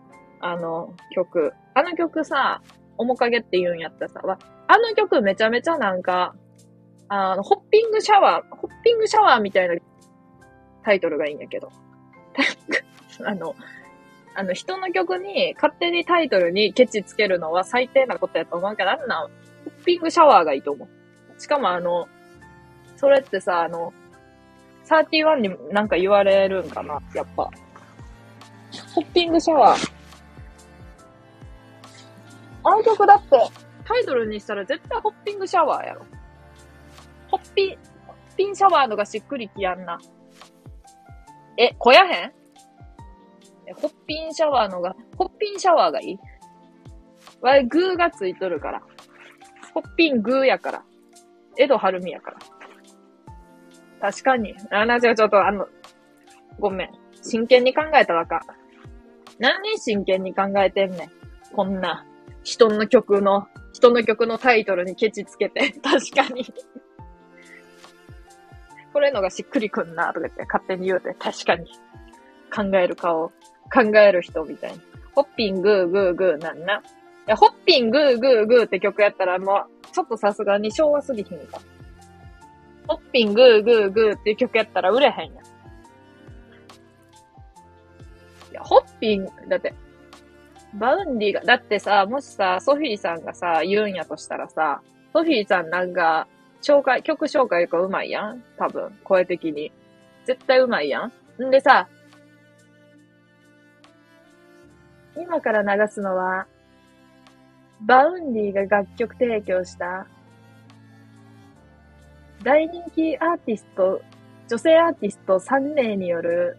[0.41, 1.53] あの曲。
[1.74, 2.62] あの曲さ、
[3.01, 6.34] 面影って言うんやったさ、あの曲めちゃめちゃなんか、
[7.09, 9.74] あの、ホッピングシャワー、ホッピングシャワーみたいな
[10.84, 11.72] タイトルがいいんやけど。
[13.24, 13.57] あの、
[14.34, 19.28] あの、人の曲に勝手にタイトルにケチつけるのは最低なことやと思うから、あんな、ホ
[19.80, 21.40] ッピングシャワーがいいと思う。
[21.40, 22.09] しかもあの、
[22.96, 23.92] それってさ、あの、
[24.86, 27.51] 31になんか言われるんかなやっぱ。
[28.94, 29.99] ホッピングシャワー。
[32.65, 33.39] あの曲だって、
[33.85, 36.07] タイトルにしたら絶対ホッピングシャワーやろ。
[37.29, 39.99] ホッピン、ホッピンシャワーのがしっくりきやんな。
[41.57, 42.33] え、こやへん？
[43.75, 46.19] ホッピンシャワーのが、ホッピンシャワーがいい？
[47.41, 48.83] わい、グーがついとるから。
[49.75, 50.83] ホッピングーやから。
[51.57, 52.39] 江戸晴美やから。
[54.01, 54.55] 確かに。
[54.71, 55.67] あ、な、じゃちょっとあの、
[56.59, 56.91] ごめん。
[57.23, 58.41] 真剣に考えたらかん。
[59.39, 61.11] 何真剣に考えてんねん。
[61.55, 62.07] こんな、
[62.43, 65.72] 人の曲の、人の曲のタイトルにケチつけて。
[65.82, 66.45] 確かに
[68.93, 71.14] これのがしっくりくんな、とか言って勝手に言うて。
[71.18, 71.66] 確かに。
[72.55, 73.28] 考える顔。
[73.72, 74.82] 考える人みたいな。
[75.14, 76.76] ホッピングーグーグーなんな。
[76.76, 76.82] い
[77.26, 81.61] や、ホッピングーグーグーって曲やったらもう、ちょっとさすがに昭和すぎひんか。
[82.88, 85.45] ホッピングーグーグーって曲やったら売れへんやん。
[88.51, 89.74] いや、ホッピング、だって、
[90.75, 96.29] バウンディが、だってさ、もしさ、ソフィーさんがさ、言うんやとしたらさ、ソフィーさんなんか、
[96.62, 98.43] 紹介、曲紹介がうまいやん？
[98.57, 99.73] 多分、声的に。
[100.25, 101.45] 絶対うまいやん？
[101.45, 101.89] んでさ、
[105.16, 106.47] 今から流すのは、
[107.81, 110.07] バウンディが楽曲提供した、
[112.43, 114.03] 大人気アーティスト、
[114.49, 116.57] 女性アーティスト3名による、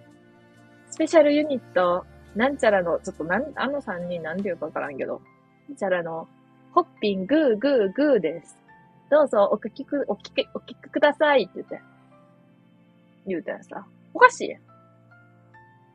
[0.89, 2.05] スペシャルユニット、
[2.35, 5.21] なんちゃらの、ちょっとなん、あの3人なんて言うかわからんけど、
[5.67, 6.27] なんちゃらの、
[6.73, 8.57] ホッピングーグーグーです。
[9.09, 11.81] どうぞお聞きく、お聞き、お聞きくださいって言って。
[13.27, 14.55] 言うたらさ、おかしい。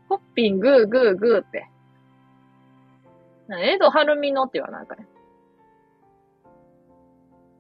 [0.09, 1.69] ホッピングーグーグーって。
[3.49, 5.07] な、エド・はるみのって言わないかね。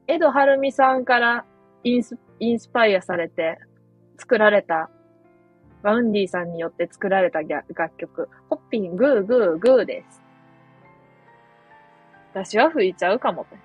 [0.06, 1.44] エド・はるみさんから
[1.82, 3.58] インス、インスパイアされて
[4.18, 4.90] 作られた、
[5.86, 10.20] バウンディさんによって作られた楽曲、ホッピングーグーグーです。
[12.34, 13.56] 私は吹いちゃうかもって。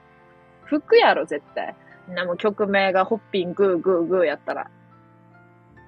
[0.66, 1.76] 吹くやろ、絶対。
[2.10, 4.70] なも曲名がホッピングーグーグーやったら。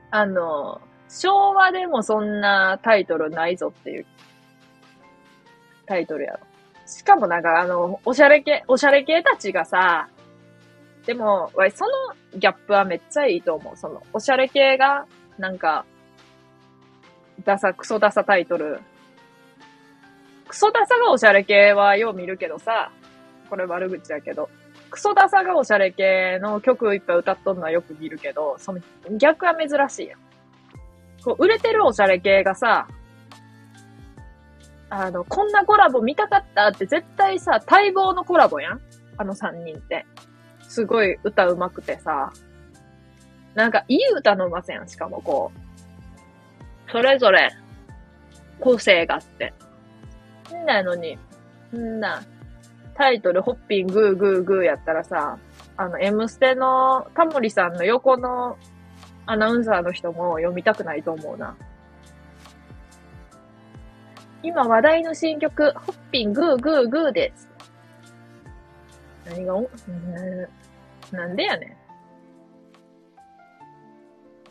[0.09, 4.07] あの、昭和でもそんなタイトルないぞっていう
[5.86, 6.39] タイトルやろ。
[6.88, 10.09] しかもなんかあの、おしゃれ系、おしゃれ系たちがさ、
[11.05, 13.77] でも、わそのギャップはめっちゃいいと思う。
[13.77, 15.05] その、おしゃれ系が、
[15.38, 15.86] なんか、
[17.43, 18.79] ダサ、クソダサタイトル。
[20.47, 22.91] クソダサがおしゃれ系はよう見るけどさ、
[23.49, 24.49] これ悪口だけど、
[24.89, 28.79] クソダサがおしゃれ系の曲いっぱい歌っとんのはよく見るけど、その
[29.17, 30.19] 逆は珍しいやん。
[31.23, 32.88] こう、売れてるおしゃれ系がさ、
[34.89, 38.81] あの、こんなコラボ見たかったって絶対さ、待望のコラボやん
[39.17, 40.05] あの3人って。
[40.67, 42.31] すごい歌うまくてさ。
[43.55, 45.62] なんかいい歌のうまさやん、しかもこう。
[46.91, 47.51] それぞれ、
[48.59, 49.53] 個性があって。
[50.53, 51.17] んなのに、
[51.75, 52.23] んな、
[52.95, 55.38] タイトル、ホッピングーグーグーやったらさ、
[55.75, 58.57] あの、M ステのタモリさんの横の
[59.25, 61.55] アナウンサーの人も読みたくないと思うな。
[64.43, 67.49] 今話題の新曲、ホッピングーグーグーです。
[69.25, 69.69] 何がお、
[71.11, 71.82] なんでやねん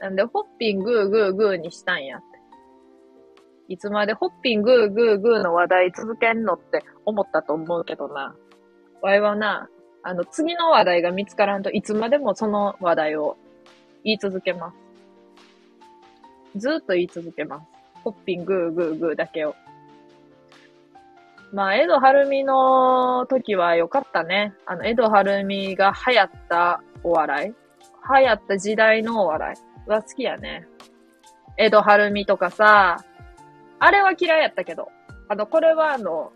[0.00, 2.26] なんで、ホッピングーグーグーにしたんやって。
[3.68, 8.34] いつまでホッピングーグーグーの話題続けんのって思ったと思うけどな。
[9.00, 9.68] わいはな、
[10.02, 13.36] あの、次の話題が見つからんといつまでもその話題を
[14.04, 14.72] 言い続けま
[16.54, 16.58] す。
[16.58, 17.66] ずっと言い続けます。
[18.02, 19.54] ホッピングーグーグーだけを。
[21.52, 24.54] まあ、江戸晴美の時は良かったね。
[24.66, 27.52] あの、江戸晴美が流行ったお笑い
[28.20, 30.66] 流行った時代のお笑いは好きやね。
[31.56, 33.04] 江戸晴美とかさ、
[33.78, 34.90] あれは嫌いやったけど、
[35.28, 36.32] あの、これはあの、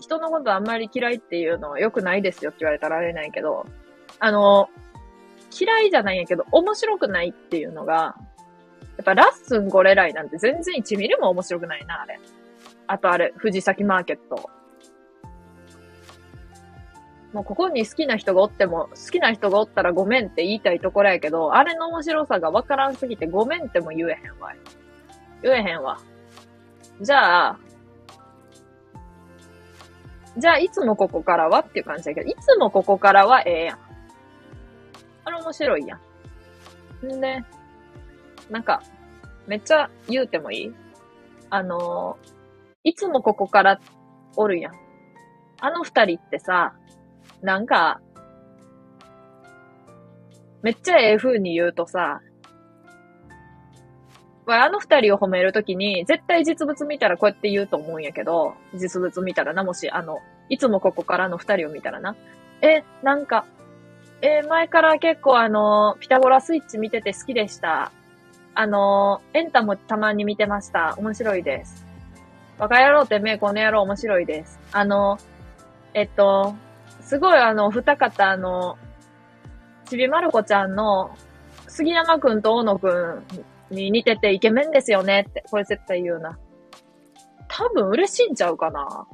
[0.00, 3.66] 人のことあんまり嫌いっていうのは良くないですよって言われたらあれないけど、
[4.18, 4.68] あの、
[5.58, 8.16] 嫌いじゃないんやけど、面白くないっていうのが、
[8.96, 12.20] やっぱラッスンゴレライなんて全然1ミリも面白くないな、あれ。
[12.86, 14.50] あとあれ、藤崎マーケット。
[17.32, 24.52] もうここに好きな人がおっても、好きな人がおったらごめんって言いたいところやけど、あれの面白さがわからんすぎてごめんっても言えへんわ。
[25.42, 25.98] 言えへんわ。
[27.00, 27.58] じゃあ、
[30.36, 33.78] じゃあいつもここからはっていう感じだけど、いつもここからはええやん。
[35.24, 35.98] あれ面白いや
[37.02, 37.06] ん。
[37.06, 37.44] んで、
[38.50, 38.82] なんか、
[39.46, 40.74] めっちゃ言うてもいい？
[41.50, 42.18] あの、
[42.84, 43.80] いつもここから
[44.36, 44.74] おるやん。
[45.60, 46.74] あの二人ってさ、
[47.42, 48.00] なんか、
[50.62, 52.20] めっちゃええ風に言うとさ、
[54.46, 60.18] あの二人を褒めるときに、絶対実物見たらこうやって言うと思うんやけど、実物見たらな、もし、あの、
[60.48, 62.16] いつもここからの二人を見たらな。
[62.60, 63.44] え、なんか、
[64.20, 67.90] え前から結構あの、ピタゴラスイッチ見てて好きでした。
[68.54, 70.94] あの、エンタもたまに見てました。
[70.98, 71.84] 面白いです。
[72.58, 74.60] バカ野郎ってめこの野郎面白いです。
[74.72, 75.18] あの、
[75.94, 76.54] えっと、
[77.02, 78.78] すごいあの、二方あの、
[79.84, 81.14] ちびまる子ちゃんの、
[81.68, 83.24] 杉山くんと大野く
[83.70, 86.38] んに似ててイケメンですよねって、これ絶対言うな。
[87.48, 89.06] 多分嬉しいんちゃうかな。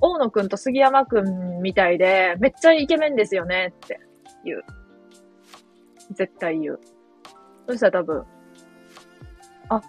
[0.00, 4.00] 大野くんと杉山くんみたいで、めっちゃイケメンですよねって
[4.44, 4.64] 言う。
[6.12, 6.80] 絶対言う。
[7.66, 8.24] そしたら多分、
[9.68, 9.82] あ、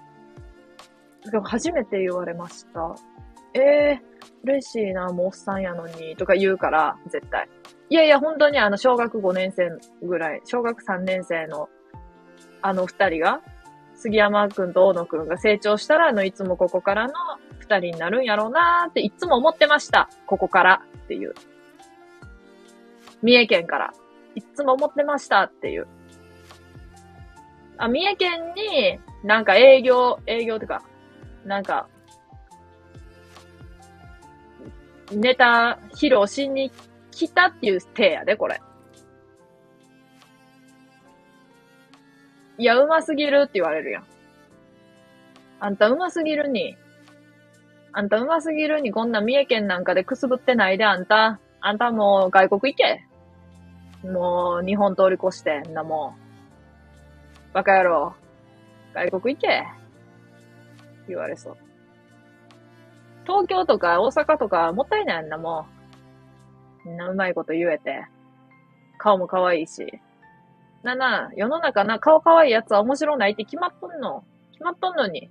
[1.30, 2.96] でも初めて言われました。
[3.54, 4.02] ええ、
[4.44, 7.50] 嬉しいな、もうおっさんやのに、とか言うから、絶対。
[7.90, 9.70] いやいや、本当にあの、小学5年生
[10.02, 11.70] ぐらい、小学3年生の、
[12.62, 13.42] あの二人が、
[13.96, 17.14] 杉山くんと大野くんが成長したら、あの、いつもここからの
[17.60, 20.10] 二人になるんやろうなーっていつも思ってました。
[20.28, 21.34] ここからっていう。
[23.22, 23.94] 三重県から。
[24.36, 25.88] いつも思ってましたっていう。
[27.78, 30.84] あ、三重県になんか営業、営業とか、
[31.46, 31.88] なんか、
[35.12, 36.72] ネタ披露しに
[37.12, 38.62] 来たっていう体やで、これ。
[42.58, 44.04] いや、うますぎるって言われるやん。
[45.60, 46.76] あんたうますぎるに。
[47.94, 51.40] あんたうますぎるにこんな三重県なんかでくすぶってないで、あんた。
[51.62, 53.08] あんたもう外国行け。
[54.08, 56.16] もう日本通り越してんなもん。
[57.54, 58.14] バカ野郎。
[58.94, 59.64] 外国行け。
[61.08, 61.67] 言われそう。
[63.28, 65.66] 東京とか大阪とかもったいないんだもん。
[66.86, 68.06] みんなうまいこと言えて。
[68.98, 70.00] 顔も可愛いし。
[70.82, 74.24] なな、世の中な、顔可愛いやつは面白ないって決まっとんの。
[74.54, 75.30] 決まっとんのに。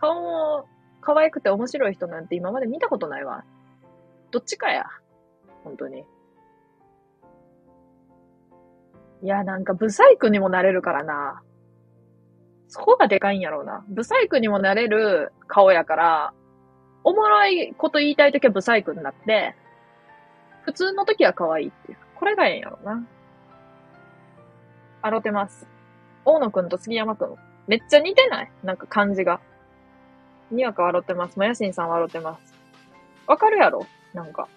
[0.00, 0.66] 顔も
[1.02, 3.44] 可愛くて面白い人なんて今まで見たことないわ。
[4.30, 4.86] どっちかや。
[5.62, 6.04] 本当に。
[9.22, 11.42] いや、なんか、ブサイクにもなれるからな。
[12.68, 13.84] そこがでかいんやろうな。
[13.88, 16.34] ブサイクにもなれる顔やから、
[17.06, 19.54] おもろいこと言いたいときはブサイクになって、
[20.62, 21.98] 普通のときは可愛いっていう。
[22.16, 23.06] これがええんやろな。
[25.02, 25.68] あろてます。
[26.24, 27.36] 大野くんと杉山くん。
[27.68, 28.50] めっちゃ似てない？
[28.64, 29.38] なんか感じが。
[30.50, 31.36] にわか笑ってます。
[31.36, 32.54] もやしんさん笑ってます。
[33.28, 33.86] わかるやろ？
[34.12, 34.48] なんか。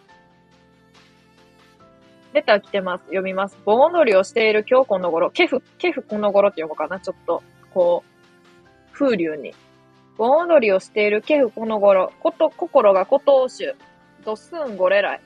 [2.34, 3.02] レター来てます。
[3.04, 3.60] 読みます。
[3.64, 5.30] 盆踊りをしている今日この頃。
[5.30, 8.04] ケフ、ケフこの頃って読むかなちょっと、こ
[8.91, 9.54] う、風流に。
[10.20, 12.11] 盆踊りをしているケフこの頃。
[12.20, 13.74] こと、心が古藤種。
[14.26, 15.22] ドスンゴレライ。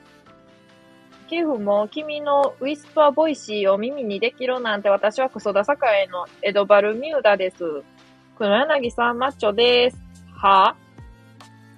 [1.28, 7.82] ケフも君のウィスパーボイシーを耳にできるなんて私はクソダ栄のエドバルミューダです。
[8.38, 9.98] 黒柳さんマッチョです。
[10.32, 10.76] は？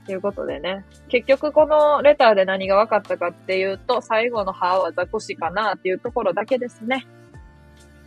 [0.05, 0.85] ということでね。
[1.09, 7.07] 結局このレターで何が分かったかっていうと、最後の歯はザコシかなっていうところだけですね。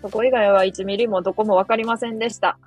[0.03, 2.59] そこ以外は1ミリもどこも分かりませんでした。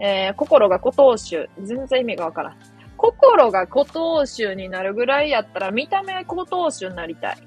[0.00, 1.48] えー、心が古藤種。
[1.62, 2.56] 全然意味がわからん。
[2.96, 7.38] 心が古藤種になるぐらいやったら見た目古藤種になりたい。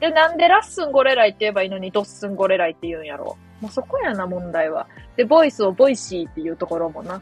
[0.00, 3.36] で、なんでラッスンゴレライって言えばいいのにドッスンゴレライって言うんやろ。
[3.60, 4.86] もうそこやな、問題は。
[5.16, 7.20] で、ボイスをボイシーっていうところもな。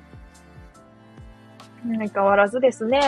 [1.83, 3.01] 相変わらずですね。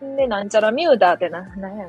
[0.00, 1.88] で、なんちゃらミューダーってな、なんや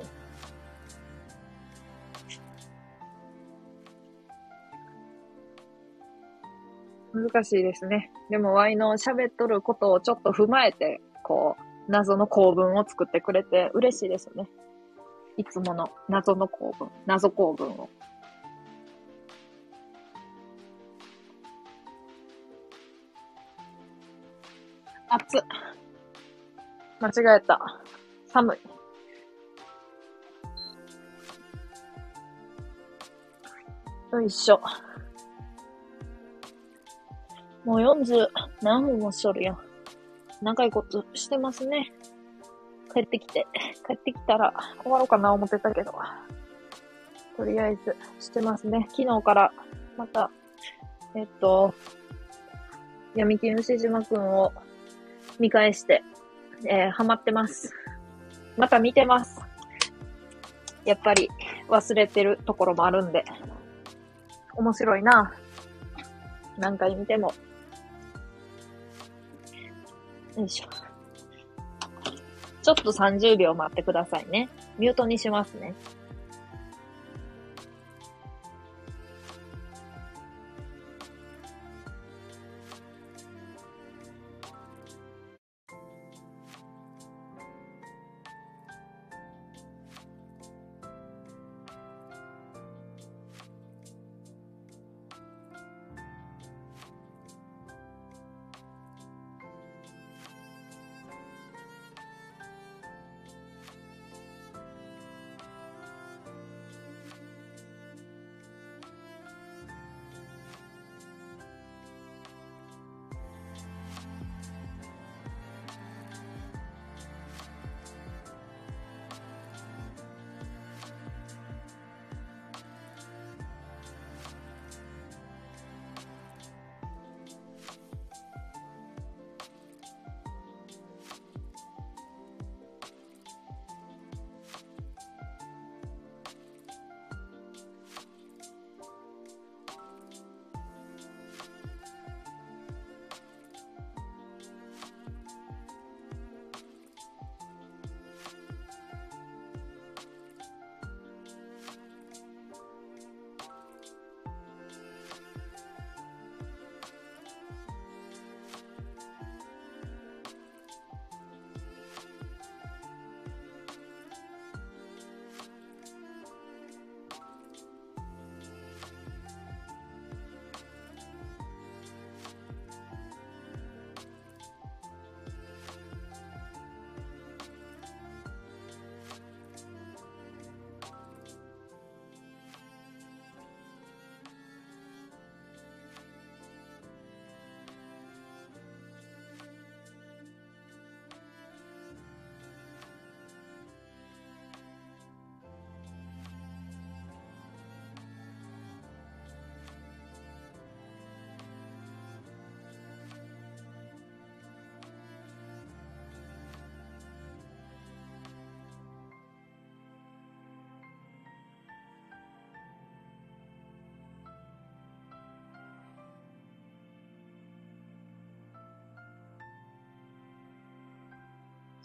[7.18, 8.12] 難しいですね。
[8.30, 11.58] でも、ワイの喋っとることをちょっと踏まえて、こ
[11.88, 14.48] う、謎の構文を作ってくれて嬉しいですね。
[15.38, 17.90] いつもの謎の構文、謎構文を。
[25.10, 25.42] 暑っ。
[27.00, 27.60] 間違えた。
[28.28, 28.58] 寒い。
[34.12, 34.62] よいしょ。
[37.68, 38.28] もう40
[38.62, 39.60] 何分もしとるよ。
[40.42, 41.92] 長いことしてますね。
[42.94, 43.46] 帰ってきて、
[43.86, 45.92] 帰ってきたら終わろうかな思ってたけど。
[47.36, 48.88] とりあえずしてますね。
[48.92, 49.52] 昨日から
[49.98, 50.32] また、
[51.14, 51.74] えっと、
[53.16, 54.54] 闇金牛島くんを
[55.38, 56.04] 見返して、
[56.66, 57.74] えー、ハマってます。
[58.56, 59.42] また見てます。
[60.86, 61.28] やっぱり
[61.68, 63.26] 忘れてるところもあるんで、
[64.56, 65.34] 面白いな。
[66.58, 67.34] 何回見ても
[70.38, 70.66] よいしょ。
[72.62, 74.50] ちょっと30秒待ってくださいね。
[74.78, 75.74] ミュートにしますね。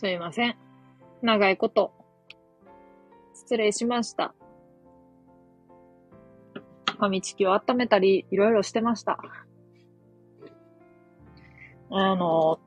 [0.02, 0.56] すいません。
[1.22, 1.92] 長いこと、
[3.36, 4.34] 失礼しました。
[6.98, 9.20] ファミチキを温めたり、いろいろしてました。
[11.92, 12.58] あの、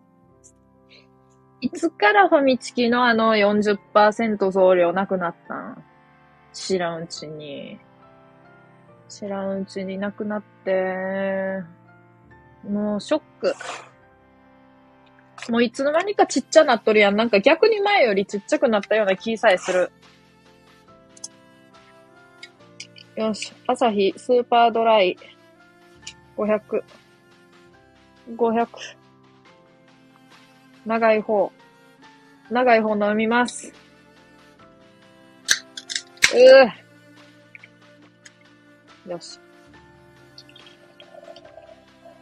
[1.60, 5.84] いつからファミチキのあの40%送料なくなったん？
[6.54, 7.78] 知らんうちに。
[9.10, 11.64] 知らんうちになくなって、
[12.66, 13.54] もうショック。
[15.50, 17.16] もういつの間にかちっちゃなっとるやん。
[17.16, 19.92] なんか逆に前よりちっちゃくなったような気さえする。
[23.16, 23.54] よし。
[23.68, 25.18] 朝日スーパードライ
[26.38, 26.84] 500。
[28.36, 28.68] 500。
[30.86, 31.52] 長い方。
[32.50, 33.72] 長い方飲みます。
[36.34, 39.12] うぅ。
[39.12, 39.40] よし。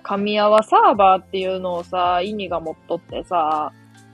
[0.03, 3.71] 噛み合わサーバーっていうのをさ、意味が持っとってさ、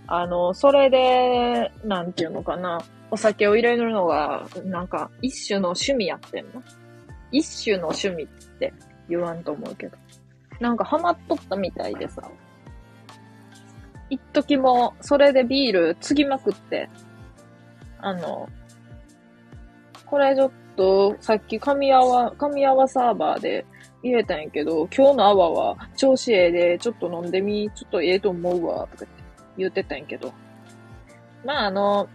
[0.08, 2.80] あの、それで、なんていうのかな。
[3.12, 6.62] お酒を入れるのが、なんか、一種の趣味やってんの？
[7.32, 8.28] 一種の趣味っ
[8.60, 8.72] て
[9.08, 9.98] 言わんと思うけど。
[10.60, 12.22] なんかハマっとったみたいでさ。
[14.12, 16.90] 一時も、それでビール継ぎまくって、
[18.00, 18.48] あの、
[20.06, 23.66] これちょっと、さっき神泡、神泡サーバーで
[24.04, 29.12] 入れたんやけど、今日の泡は調子ええで、ちょっと飲んでみ、ちょっとええと思うわ、とか
[29.58, 30.34] 言ってたんやけど。
[31.46, 32.10] まああの、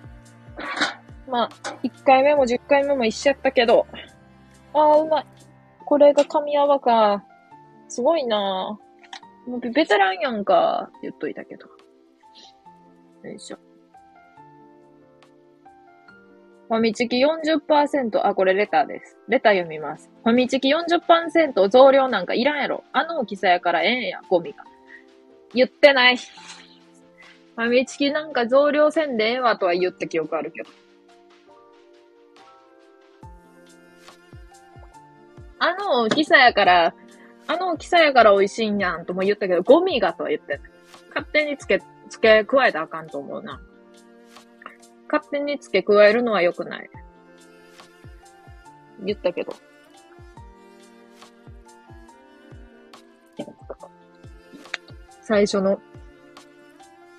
[1.28, 1.48] まあ、
[1.82, 3.86] 1回目も10回目も一緒やったけど、
[4.72, 5.26] ああ、うまい。
[5.84, 7.24] これが神泡か。
[7.88, 8.78] すごいな
[9.46, 11.66] もうベテランやんか、言っといたけど。
[13.28, 13.58] よいしょ。
[16.74, 19.16] ファミチキ40%、あ、これレターです。
[19.28, 20.10] レター読みます。
[20.24, 22.82] ファミチキ40%増量なんかいらんやろ。
[22.92, 24.64] あの大きさやからええんや、ゴミが。
[25.54, 26.16] 言ってない。
[26.16, 30.70] ファミチキなんか増量せんでええわとは言った記憶あるけど。
[35.60, 36.94] あの大きさやから、
[37.46, 40.70] あの大きさやから美味しいんやんとも言ったけど、ゴミがとは言ってない。
[41.10, 43.60] 勝手につけ、付け加えたらあかんと思うな。
[45.14, 46.90] 勝手に付け加えるのは良くない。
[49.04, 49.54] 言ったけど。
[55.22, 55.80] 最初の、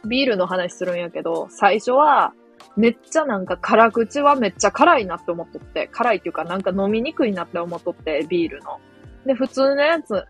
[0.06, 2.34] ビールの話するんやけど、最初は、
[2.76, 8.82] めっちゃなんか辛口はめっちゃ辛いなって思っとって、辛いっていうかなんか飲みにくいなって思っとって、ビールの。
[9.26, 10.26] で、普通のやつ、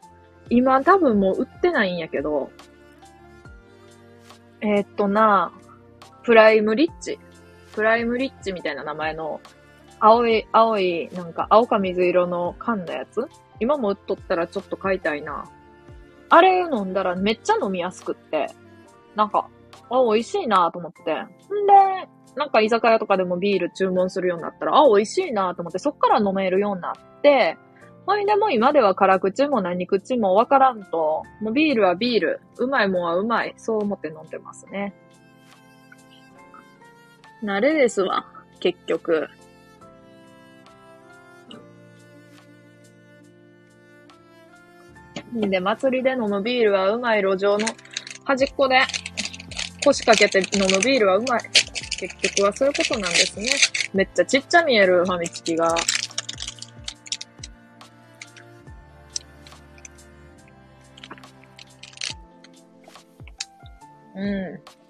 [0.51, 2.51] 今多分もう売ってないんやけど、
[4.61, 5.51] えー、っとな、
[6.21, 7.17] プライムリッチ。
[7.75, 9.41] プライムリッチみたいな名前の、
[9.99, 13.27] 青い、青い、なんか青か水色の缶のやつ？
[13.59, 15.45] 今も売っとったらちょっと買いたいな。
[16.29, 18.47] あれ飲んだらめっちゃ飲みやすくって、
[19.15, 19.47] なんか、
[19.89, 21.01] あ、美味しいなと思って。
[21.01, 27.57] んで、なんか居酒屋とかでもビール注文するようになったら、あ、美味しいなと思って、そっから飲めるようになって、
[28.05, 34.93] ほいでも今では辛口も何口もわからんと、もうビールはビール、うまいもんはうまい、そう思って飲んでますね。
[37.43, 38.25] 慣れですわ、
[38.59, 39.29] 結局。
[45.33, 47.67] で、祭りで飲むビールはうまい路上の
[48.23, 48.81] 端っこで
[49.83, 51.41] 腰掛けて飲むビールはうまい。
[51.97, 53.49] 結局はそういうことなんですね。
[53.93, 55.75] めっちゃちっちゃ見えるファミチキが。
[64.15, 64.84] うん。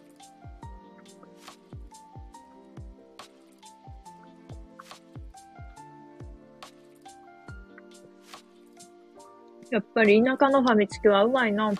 [9.72, 11.72] やっぱり田舎のファミチキはうまいな。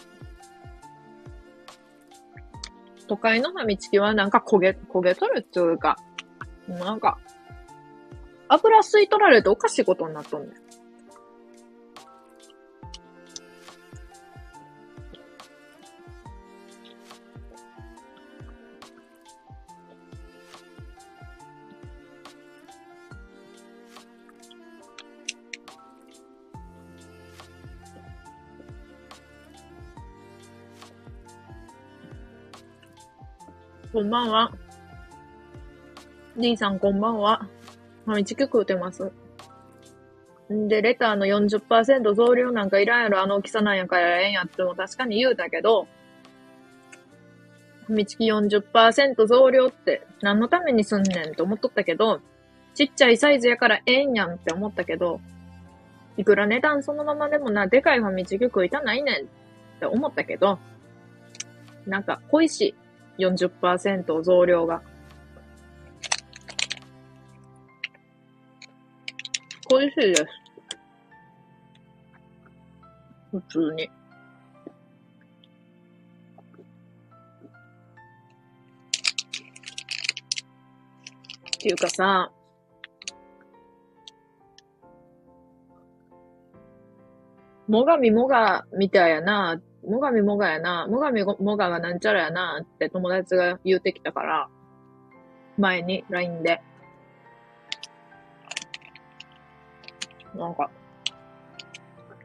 [3.08, 5.98] 都会のファミチキはなんか焦げ、焦げとるっていうか、
[6.68, 7.20] なんか、
[8.48, 10.65] 油吸い取られておかしいことになっとんねん。
[33.96, 34.52] こんばんは。
[36.36, 37.48] D さんこんばんは。
[38.04, 39.10] ファミチキ食うてます。
[40.52, 45.88] んで、レターの40%増量なんかいらんやろ、あの大きさなんやからええんやっても確かに言うたけど、
[47.88, 52.20] ファミチキ40%増量って何のためにすんねんと思っとったけど、
[52.74, 55.22] ちっちゃいサイズやからええんやんって思ったけど、
[56.18, 59.28] いくら値段そのままでもな、でかいファミチキ食いたないねんっ
[59.80, 60.60] て思ったけど、
[61.88, 62.76] なんか恋しい。
[63.18, 64.82] 40%増量が。
[69.70, 70.26] 美味しいです。
[73.32, 73.84] 普通に。
[73.84, 73.90] っ
[81.60, 82.32] ていうかさ、
[87.68, 94.50] もがみもがみたいやなもがみもがやな、もがみもががなんちゃらやなって友達が言うてきたから、
[95.58, 96.62] 前に LINE で。
[100.36, 100.70] なんか、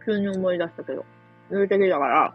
[0.04, 1.04] 急に思い出したけど、
[1.50, 2.34] 言うてきたから、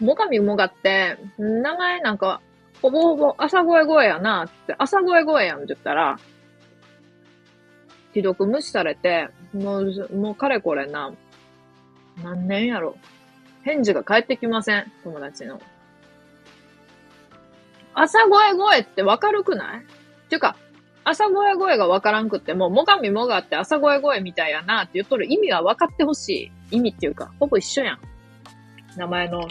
[0.00, 2.40] もがみもがって、名前なんか、
[2.80, 6.18] ほぼほぼ朝声声やなって、朝声声やんって言ったら、
[8.14, 11.12] ひどく無視されて、もう、もうかれこれな、
[12.22, 12.96] 何年やろ。
[13.62, 14.90] 返事が返ってきません。
[15.04, 15.60] 友達の。
[17.94, 19.78] 朝声声ってわかるくない？
[19.78, 19.82] っ
[20.28, 20.56] ていうか、
[21.04, 26.76] 朝声声がわからんくっても、もがみもがって朝声声みたいやなって言っとる意味は分かってほしい。
[26.76, 28.00] 意味っていうか、ほぼ一緒やん。
[28.96, 29.48] 名前の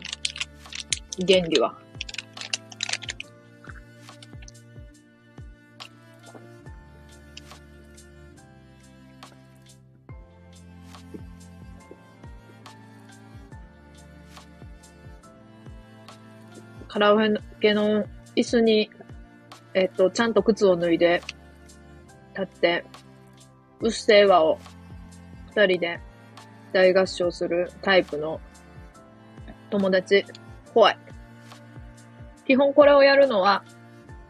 [1.28, 1.78] 原理は。
[16.88, 17.18] カラオ
[17.60, 18.90] ケの椅子に、
[19.74, 21.22] えっと、ちゃんと靴を脱いで、
[22.34, 22.86] 立って、
[23.82, 24.60] うっせぇわを
[25.56, 26.00] 二人で
[26.72, 28.40] 大合唱するタイプの
[29.70, 30.26] 友達、
[30.74, 30.98] 怖い。
[32.46, 33.64] 基本これをやるのは、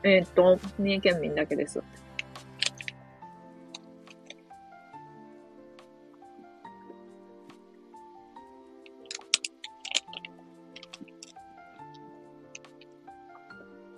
[0.04, 1.84] えっ、と、三重県民だけです。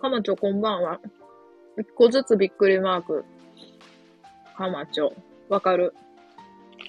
[0.10, 0.99] かまちょこんばんは。
[1.78, 3.24] 一個ずつびっくりマーク。
[4.57, 5.14] かまちょ。
[5.49, 5.93] わかる。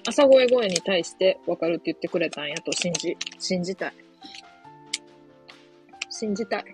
[0.07, 3.93] 朝声声に対してわかるって言ってくれたんやと信じ、信じたい。
[6.09, 6.65] 信じたい。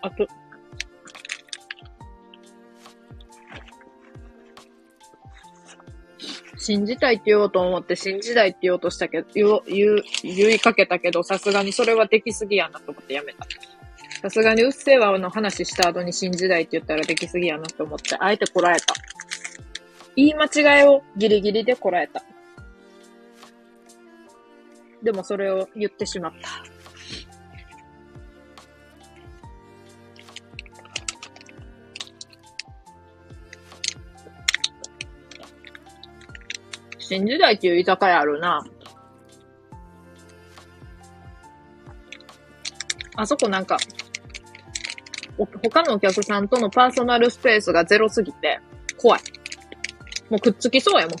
[0.00, 0.26] あと、
[6.60, 13.46] 信じたいって言おうと思って信じたいって言おうとしたけど、言う、言、言いかけたけど、さすがにそれはできすぎやなと思ってやめた。
[14.20, 18.94] さすがにうっせぇわの話した後に信じたいって言ったらできすぎやなと思って、あえてこらえた。
[20.16, 22.22] 言い間違いをギリギリでこらえた。
[25.02, 26.79] でもそれを言ってしまった。
[37.10, 38.64] 新時代っていう居酒屋あるな。
[43.16, 43.78] あそこなんか、
[45.36, 48.60] 他のお客さんとのパーソナルスペースがゼロすぎて、
[48.96, 49.20] 怖い。
[50.30, 51.16] もうくっつきそうやも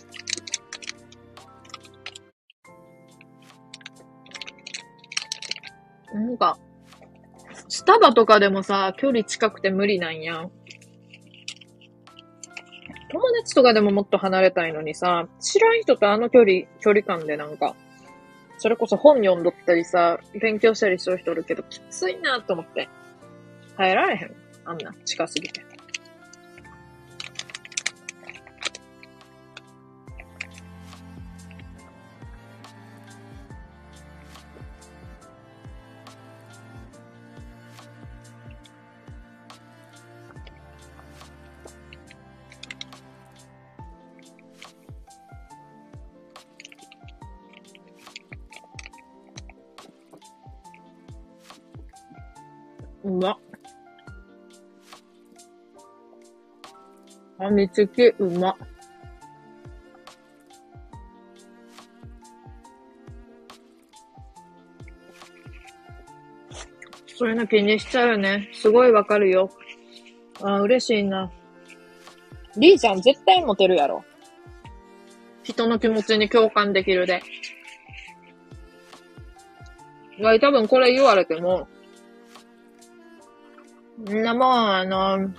[6.14, 6.24] ん。
[6.24, 6.56] なんか、
[7.68, 10.48] スタバとかでもさ、距離近くて無理なんや。
[13.10, 17.74] 友達とかでももっと離れたいのにさ、知らん人とあの距離、距離感でなんか、
[18.58, 22.88] それこそ本読んどったりさ、勉強したりする人おるけど、きついなと思って。
[23.76, 24.34] 耐えられへん。
[24.64, 25.69] あんな、近すぎて。
[53.04, 53.38] うま。
[57.38, 58.56] あみつき、うま。
[67.20, 68.48] そういうの気にしちゃうよね。
[68.54, 69.50] すごいわかるよ。
[70.42, 71.30] あ、嬉しいな。
[72.56, 74.04] リーちゃん絶対モテるやろ。
[75.42, 77.22] 人の気持ちに共感できるで。
[80.20, 81.68] わい、多分これ言われても、
[84.12, 85.30] んなもん、あの、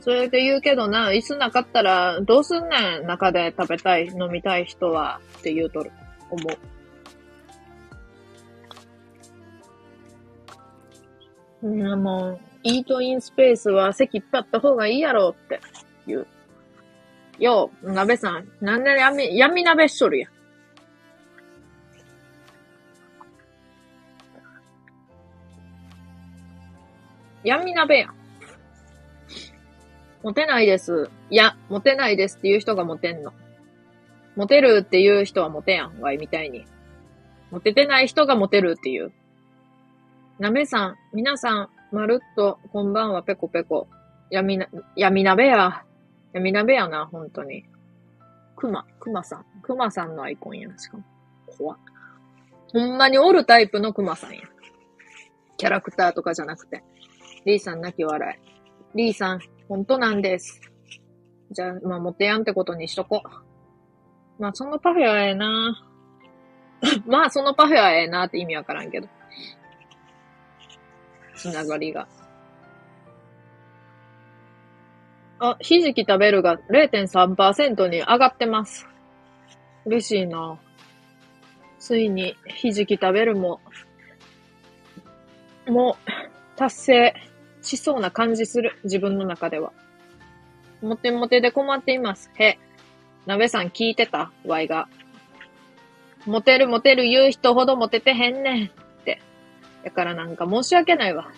[0.00, 5.90] それで言うけどな、椅子なかったら、どうすんねん、中で食べたい、飲みたい人は、って言うとる、
[6.30, 6.50] 思
[11.62, 11.68] う。
[11.68, 15.60] んなもん、イートインスペースは席いっぱいあった方がいいやろって
[16.06, 16.26] 言う。
[17.38, 20.39] よう、鍋さん、なんで闇、闇鍋しとるやん。
[27.44, 28.14] 闇鍋やん。
[30.22, 31.08] モテないです。
[31.30, 33.32] いや、モテないですっていう人がモテんの。
[34.36, 36.66] モテるっていう人はモテやん、ワイみたいに。
[37.50, 39.12] モテてない人がモテるっていう。
[40.38, 43.88] なめさん、皆さん、まるっと、こんばんは、ペコペコ。
[44.30, 45.84] 闇な、闇鍋や。
[46.32, 47.64] 闇鍋やな、ほんとに。
[48.56, 49.44] くま、くまさん。
[49.62, 51.04] くまさんのアイコンやん、しかも。
[51.58, 51.76] 怖
[52.72, 54.42] ほんまにおるタイプのくまさんや。
[55.56, 56.84] キャラクターとかじゃなくて。
[57.44, 58.96] リーさん泣き笑い。
[58.96, 60.60] リーさん、本当なんです。
[61.50, 64.42] じゃあ、まあ、モテやんってことにしとこう。
[64.42, 65.86] まあ、そのパフェはええな
[67.06, 69.08] まあ、そのパフェはええなって意味わからんけど。
[71.34, 72.06] つながりが。
[75.38, 78.86] あ、ひじき食べるが0.3%に上がってます。
[79.86, 80.58] 嬉しいな。
[81.78, 83.60] ついにひじき食べるも、
[85.66, 87.14] もう達成
[87.62, 88.78] しそうな感じする。
[88.84, 89.72] 自分の中では。
[90.82, 92.30] モテモテで困っています。
[92.34, 92.58] へ。
[93.26, 94.88] 鍋さん聞いてたワイが。
[96.26, 98.70] モテるモテる言う人ほどモテてへんねんっ
[99.04, 99.20] て。
[99.84, 101.30] だからなんか申し訳ないわ。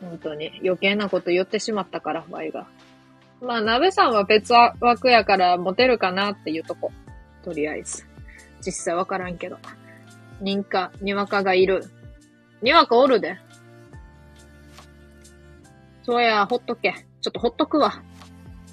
[0.00, 2.66] 本当に余計なこと言ってしまったから、ワイが。
[3.40, 6.90] まあ、鍋さんは別枠やからモテるかなっていうとこ。
[7.42, 8.04] とりあえず。
[8.64, 9.58] 実際わからんけど。
[10.42, 11.84] 認可、にわかがいる。
[12.62, 13.38] にわかおるで。
[16.10, 16.92] そうや、ほっとけ。
[17.20, 18.02] ちょっとほっとくわ。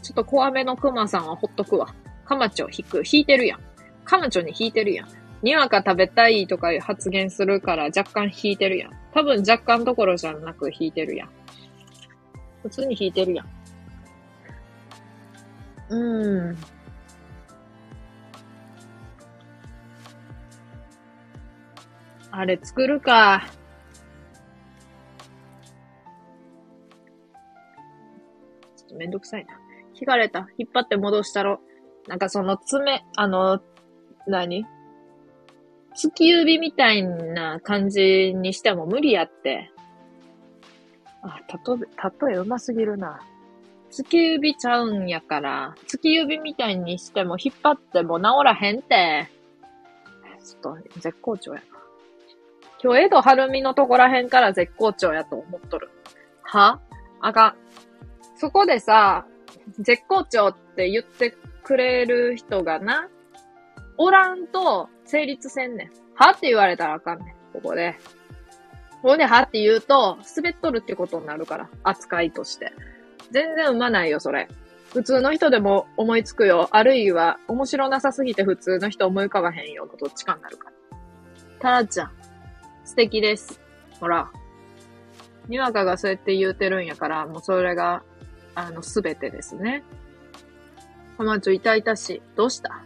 [0.02, 1.94] ちょっと怖めのクマさんはほっとくわ。
[2.26, 3.04] カマチョ引く。
[3.06, 3.60] 引いてるやん。
[4.06, 5.08] カマチョに引いてるやん。
[5.44, 8.92] にわか食べたいとか発言するから若干引いてるやん。
[9.14, 11.30] 多分若干どころじゃなく引いてるやん。
[12.64, 13.48] 普通に引いてるやん。
[15.90, 16.58] うーん。
[22.32, 23.46] あれ作るか。
[28.98, 29.60] めんどくさいな。
[30.00, 30.48] 引かれた。
[30.58, 31.60] 引っ張って戻したろ。
[32.08, 33.62] なんかその爪、あの、
[34.28, 34.66] 何？
[35.96, 39.72] 突き指みたいな感じにしても無理やって。
[41.24, 43.20] あ、たとえ、例えうますぎるな。
[43.90, 49.30] 突き指ちゃうんやから、突き指みたいにしても引っ張っても治らへんって。
[50.46, 51.66] ちょっと絶好調やな。
[52.84, 55.90] 今日江戸晴美のとこら辺から絶好調やと思っとる。
[56.44, 56.80] は？
[57.22, 57.56] あかん。
[58.38, 59.26] そこでさ、
[59.80, 63.10] 絶好調って言ってくれる人がな、
[63.98, 65.92] おらんと成立せんねん。
[66.14, 67.54] はって言われたらあかんねん。
[67.54, 67.96] ここで。
[69.02, 71.70] ほんで、はって言うと、滑っとるってことになるから。
[71.84, 72.74] 扱いとして。
[73.32, 74.48] 全然生まないよ、それ。
[74.94, 76.70] 普通の人でも思いつくよ。
[76.72, 80.74] あるいは、面白なさすぎて普通の人思い浮かばへんよのどっちかになるから。
[81.60, 82.12] タラちゃん。
[82.86, 83.60] 素敵です。
[84.00, 84.32] ほら。
[85.48, 88.04] にわかがそうやって言うてるんやから、もうそれが、
[88.60, 89.84] あの、すべてですね。
[91.20, 92.22] ハマチョ痛々しい。
[92.36, 92.84] どうした？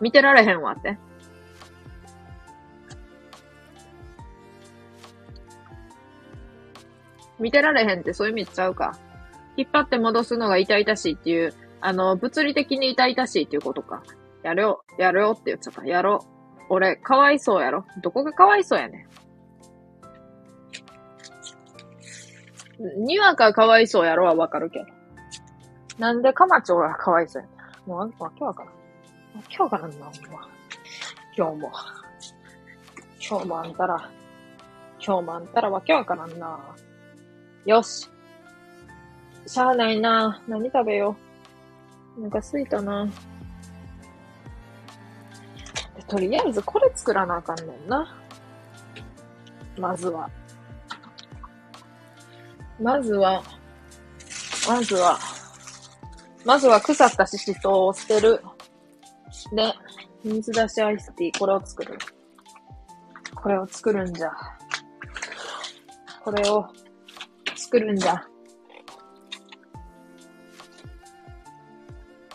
[0.00, 0.96] 見てられへんわって。
[7.40, 8.96] 見てられへんってそういう意味ちゃうか。
[9.56, 14.04] 引っ張って戻すのが痛々しいっていう、あの、物理的に痛々しいっていうことか。
[14.44, 15.84] やるよ、やるよって言っちゃった。
[15.84, 16.64] やろう。
[16.68, 17.86] 俺、かわいそうやろ。
[18.02, 19.08] どこがかわいそうやねん。
[22.96, 24.86] にわかかわいそうやろはわかるけど。
[25.98, 27.48] なんでかまちょがかわいそうや。
[27.86, 28.72] もう、わけわからん。
[28.72, 28.76] わ
[29.48, 30.48] けわからんな、ほんま。
[31.36, 31.72] 今日も。
[33.28, 34.10] 今日もあんたら、
[35.04, 36.58] 今日もあんたらわけわからんな。
[37.66, 38.08] よし。
[39.46, 40.42] しゃあないな。
[40.48, 41.16] 何食べよ
[42.18, 42.20] う。
[42.22, 43.08] なんかすいたな。
[46.08, 48.16] とりあえずこれ作らなあかんねんな。
[49.78, 50.30] まずは。
[52.80, 53.42] まずは、
[54.66, 55.18] まずは、
[56.46, 58.42] まずは腐ったししとうを捨てる。
[59.52, 59.72] で、
[60.24, 61.98] 水出しアイスティー、これを作る。
[63.34, 64.30] これを作るんじゃ。
[66.24, 66.66] これを
[67.54, 68.14] 作るんじゃ。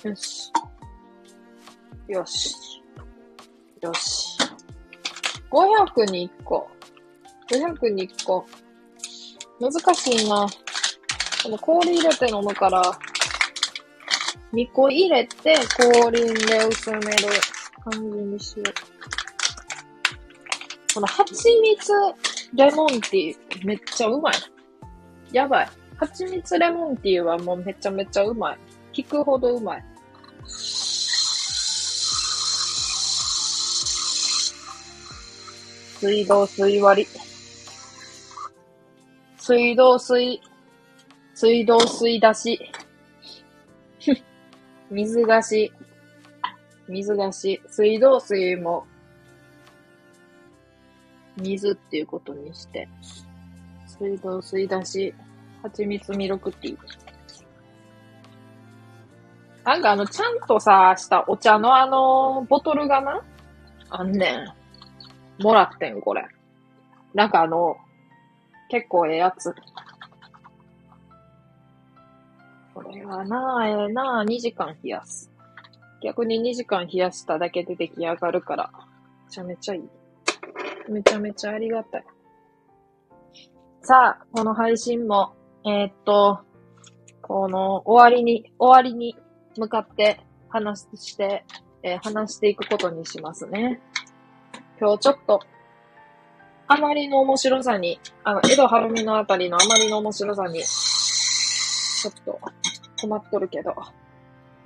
[0.03, 0.51] よし。
[2.07, 2.55] よし。
[3.81, 4.37] よし。
[5.49, 6.67] 500に1個。
[7.49, 8.45] 500に1個。
[9.59, 10.47] 難しいな。
[11.43, 12.81] この氷入れて飲むから、
[14.53, 17.01] 2個入れて氷で薄める
[17.83, 18.73] 感じにしよう。
[20.93, 21.91] この蜂蜜
[22.53, 24.33] レモンティーめっちゃうまい。
[25.31, 25.69] やばい。
[25.97, 28.57] 蜂蜜レモンティーはもうめちゃめちゃうまい。
[28.93, 29.83] 引くほどうまい。
[35.99, 37.34] 水道水割り。
[39.47, 40.41] 水道水、
[41.35, 42.59] 水道水出し。
[44.89, 45.71] 水出し。
[46.87, 47.61] 水出し。
[47.67, 48.87] 水道水も、
[51.37, 52.89] 水っていうことにして。
[53.85, 55.13] 水道水出し。
[55.61, 56.79] 蜂蜜ミルクティー。
[59.63, 63.21] なんかあの、ちゃんとさ、したお茶のあの、ボトルがな、
[63.91, 64.37] あんね
[65.39, 65.43] ん。
[65.43, 66.25] もらってん、これ。
[67.13, 67.77] なんかあの、
[68.76, 69.55] 結構ええやつ。
[72.73, 75.32] これはなあ、ええなあ、2時間冷やす。
[76.03, 78.71] 逆に2時間冷やしただけで出来上がるから、
[79.28, 80.91] めちゃめちゃいい。
[80.91, 82.05] めちゃめちゃありがたい。
[83.82, 85.34] さあ、この配信も、
[85.65, 86.41] えー、っと、
[87.21, 89.15] この終わりに、終わりに
[89.57, 90.19] 向かって
[90.49, 91.45] 話して、
[91.82, 93.80] えー、話していくことにしますね。
[94.82, 95.39] 今日ちょっと、
[96.68, 102.39] あまりの面白さに、あの、江戸晴美のあたりのあまりの面白さに、ちょっと
[103.01, 103.76] 困っとるけど、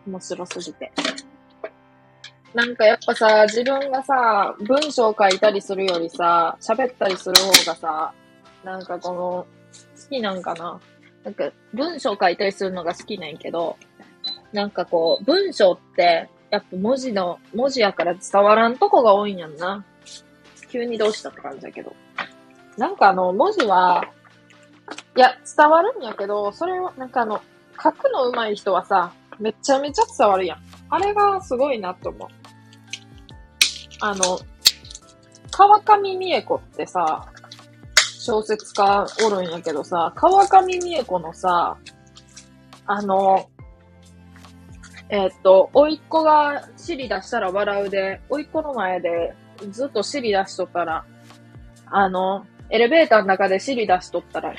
[0.07, 0.91] 面白すぎて。
[2.53, 8.13] なんかやっぱさ、自分がさ、文章書いたりするよりさ、喋ったりする方がさ、
[8.63, 9.47] なんかこの、
[10.01, 10.79] 好きなんかな。
[11.23, 13.77] なんか文章書いたりするのが好きなんやけど、
[14.53, 19.85] なんかこう、文章って、やっぱ文字の、文字やから伝わらんとこが多いんやんな。
[20.69, 21.93] 急にどうしたって感じだけど。
[22.77, 24.05] なんかあの、文字は、
[25.17, 27.41] いや、伝わるんやけど、それは、なんかあの、
[27.81, 30.59] 書くの上手い人はさ、めちゃめちゃ伝わるやん。
[30.89, 32.27] あれがすごいなと思う。
[34.01, 34.39] あの、
[35.51, 37.27] 川上美恵子ってさ、
[38.19, 41.77] 小説家おるんやけどさ、川上美恵子のさ、
[42.85, 43.49] あの、
[45.09, 49.35] えー、っと、甥っ子が尻出したら笑うで、甥っ子の前で
[49.71, 51.05] ずっと尻出しとったら、
[51.87, 54.53] あの、エレベーターの中で尻出しとったら、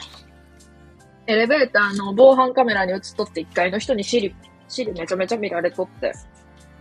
[1.27, 4.35] エレベーターの防犯カメラに映っとって1階の人に尻、
[4.69, 6.13] 尻めちゃめちゃ見られとって、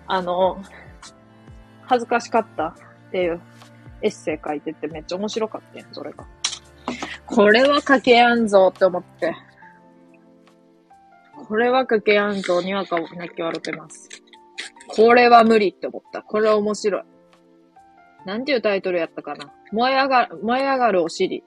[0.07, 0.61] あの、
[1.83, 3.41] 恥ずかしかったっていう
[4.01, 6.25] エッセイ書いててめっちゃ面白かったやん、それが。
[7.25, 9.35] これは書けやんぞって思って。
[11.47, 14.09] これは書けやんぞ、にわかを泣き笑ってます。
[14.87, 16.21] これは無理って思った。
[16.21, 17.03] これは面白い。
[18.25, 19.51] なんていうタイトルやったかな。
[19.71, 21.43] 燃え上がる、燃え上がるお尻。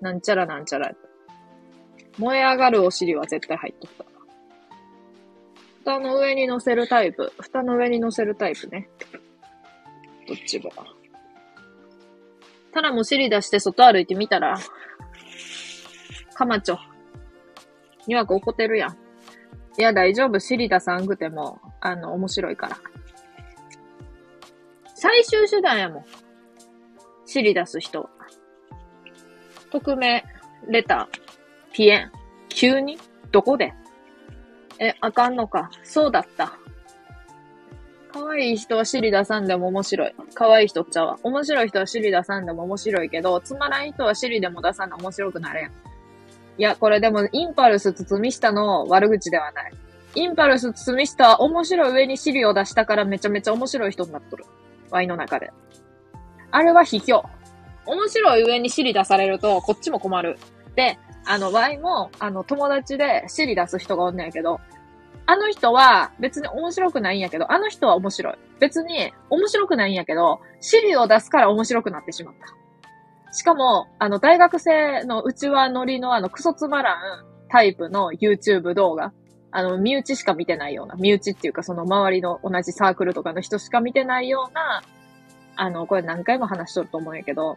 [0.00, 1.14] なんちゃらなんちゃらやった。
[2.18, 4.04] 燃え上がるお尻は絶対入っとった。
[5.84, 7.32] 蓋の上に乗せるタイプ。
[7.40, 8.88] 蓋の上に乗せるタイプね。
[10.26, 10.70] どっちが。
[12.72, 14.58] ただも尻出して外歩いてみたら、
[16.34, 16.78] かまちょ。
[18.06, 18.96] にわか怒ってるやん。
[19.78, 20.38] いや、大丈夫。
[20.38, 22.76] 尻出さんくても、あの、面白いから。
[25.04, 26.04] 最終手段やもん。
[27.26, 28.08] 尻出す人は
[29.70, 30.24] 匿名、
[30.66, 32.12] レター、ピエン。
[32.48, 32.96] 急に？
[33.30, 33.74] どこで？
[34.78, 35.70] え、あかんのか。
[35.82, 36.54] そうだった。
[38.14, 40.14] 可愛い人は尻出さんでも面白い。
[40.32, 41.18] 可愛い人っちゃうわ。
[41.22, 45.66] 面白い人は尻出さんでも面白いけど、つまらん人は尻でも出さんで面白くなれん。
[45.66, 45.70] い
[46.56, 49.74] や、これでも、インパルス包み下の悪口ではない。
[50.14, 54.46] インパルス包み下は面白い上に尻を出したからめちゃめちゃ面白い人になっとる。
[54.94, 55.52] ワイの中で。
[56.52, 57.20] あれは卑怯。
[57.86, 60.38] 面白い上に尻出されると、こっちも困る。
[60.76, 64.60] で、あの、ワイも、あの、友達で尻出す人がおんねんけど、
[65.26, 68.34] あの人は別に面白くないんやけど、あの人は面白い。
[68.60, 72.34] 別に面白くないんやけど、尻を出すから面白くなってしまっ
[73.26, 73.34] た。
[73.34, 76.96] しかも、あの、大学生の内輪乗りのあの、クソつまらん
[77.48, 79.12] タイプの YouTube 動画。
[79.56, 84.82] あの、身内しか見てないような、身内っていうかその周りの同じサークルとかの人しか見てないような、
[85.54, 87.56] あの、これ何回も話しとると思うんやけど、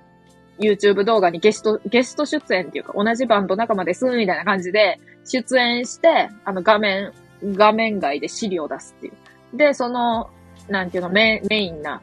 [0.60, 7.14] YouTube 動画にゲスト、ゲスト出演っていうか、同じバンド仲間です、みたいな感じで、出演して、あの、画面、
[7.44, 9.58] 画面外で資料を出すっていう。
[9.58, 10.30] で、その、
[10.70, 12.00] なんていうの、メメインな、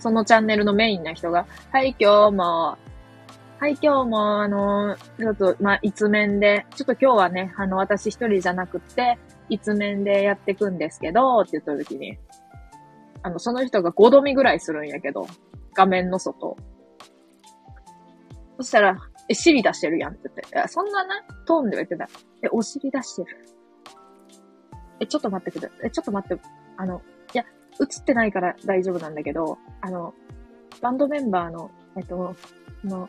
[0.00, 2.78] そのチャンネルのメインな人が、はい、今日も、
[3.60, 9.16] はい、今日も、あの、ちょっと、まあ、一面で、ちょっと今日はね、あの、私一人じゃなくて、
[9.48, 12.18] 一面でやっていくんですけど、って言った時に、
[13.22, 15.28] あの、その人が5度見ぐらいするんやけど、
[15.72, 16.56] 画面の外。
[18.58, 18.98] そしたら、
[19.28, 20.42] え、尻出してるやんって言って。
[20.56, 22.08] いや、そんなな、トーンで言ってた。
[22.42, 23.38] え、お尻出してる。
[25.00, 25.70] え、ちょっと待ってくれ。
[25.84, 26.42] え、ちょっと待って。
[26.76, 27.00] あの、
[27.32, 27.44] いや、
[27.80, 30.12] 映ってないから大丈夫なんだけど、あの、
[30.82, 32.34] バンドメンバーの、えっと、
[32.84, 33.08] の、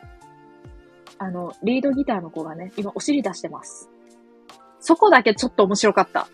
[1.18, 3.88] あの、リードギターの子がね、今お尻出してます。
[4.80, 6.28] そこだけちょっと面白かった。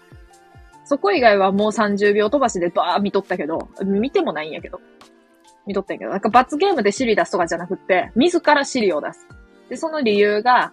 [0.85, 4.81] そこ以外はもう30秒飛ばしでバー見とったけど、見てもないんやけど。
[5.66, 9.27] 見とったんやけど、なんか罰ゲームで尻出すとかじゃなくて、自ら尻を出す。
[9.69, 10.73] で、その理由が、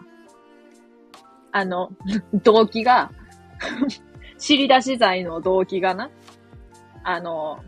[1.51, 1.91] あの、
[2.43, 3.11] 動機が
[4.37, 6.09] 尻出し剤の動機がな、
[7.03, 7.59] あの、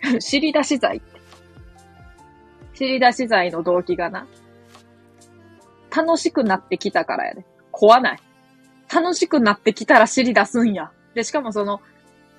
[0.20, 1.20] 尻出し剤って。
[2.74, 4.26] 尻出し剤の動機がな、
[5.94, 7.44] 楽しくなってきたからやで。
[7.72, 8.18] 怖ない。
[8.92, 10.90] 楽しくなってきたら尻出すんや。
[11.14, 11.80] で、しかもその、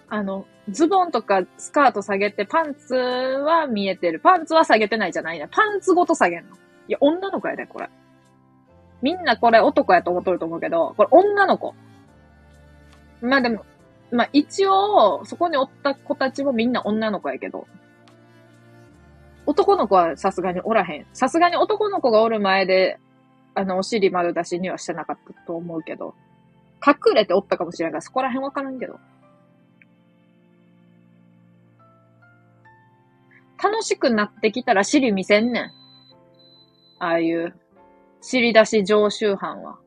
[0.09, 4.19] あの、ズボンとかスカート下げて、パンツは見えてる。
[4.19, 5.47] パンツは下げてないじゃないね。
[5.49, 6.55] パンツごと下げんの。
[6.87, 7.89] いや、女の子やで、これ。
[9.01, 11.73] みんなこれ男やと思っとると思うけど、これ女の子。
[13.21, 13.65] まあでも、
[14.11, 17.67] まあ一応、そこにおった子たちもみんな女の子やけど、
[19.45, 21.07] 男の子はさすがにおらへん。
[21.13, 22.99] さすがに男の子がおる前で、
[23.53, 26.15] あの、お尻丸出しにはしてなかったと思うけど、
[26.85, 28.99] 隠れておったかもしれんが、そこら辺わからんけど。
[33.61, 35.71] 楽しくなってきたら尻見せんねん。
[36.99, 37.55] ああいう、
[38.21, 39.77] 尻出し常習犯は。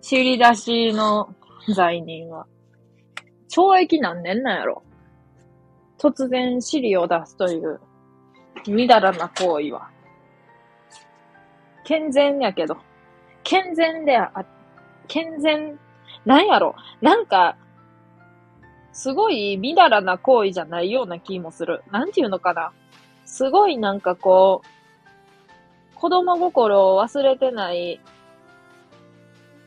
[0.00, 1.34] 尻出しの
[1.74, 2.46] 罪人は。
[3.48, 4.82] 懲役何年なんやろ
[5.98, 7.80] 突然尻を出すという、
[8.68, 9.90] みだらな行為は。
[11.86, 12.78] 健全やけど。
[13.44, 14.44] 健全であ、
[15.06, 15.78] 健全、
[16.24, 17.56] なんやろなんか、
[18.92, 21.84] すごいみだらな行為じゃないような気もする。
[21.92, 22.72] なんていうのかな。
[23.24, 28.00] すごいなんかこう、子供心を忘れてない、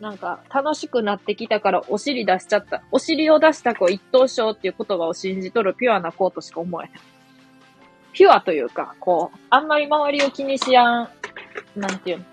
[0.02, 2.84] なんか楽しくなってきたからお尻出しちゃった。
[2.92, 6.92] お尻を出した子一等賞っていう言葉を信じとるピュアな子としか思えへん。
[8.12, 11.10] ピュアというか、こう、あんまり周りを気にしやん、
[11.80, 12.26] なんていうの？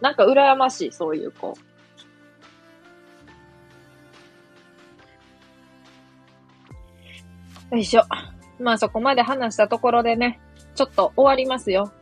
[0.00, 1.56] なんか羨ましい、そういう子。
[7.70, 8.02] よいしょ。
[8.60, 10.40] まあそこまで話したところでね、
[10.74, 11.92] ちょっと終わりますよ。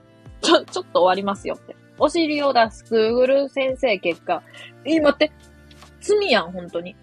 [0.42, 1.74] ちょ、ちょっと終わりますよって。
[1.98, 4.42] お尻を出す Google 先生結果。
[4.84, 5.32] え、待って。
[6.00, 6.94] 罪やん、本当に。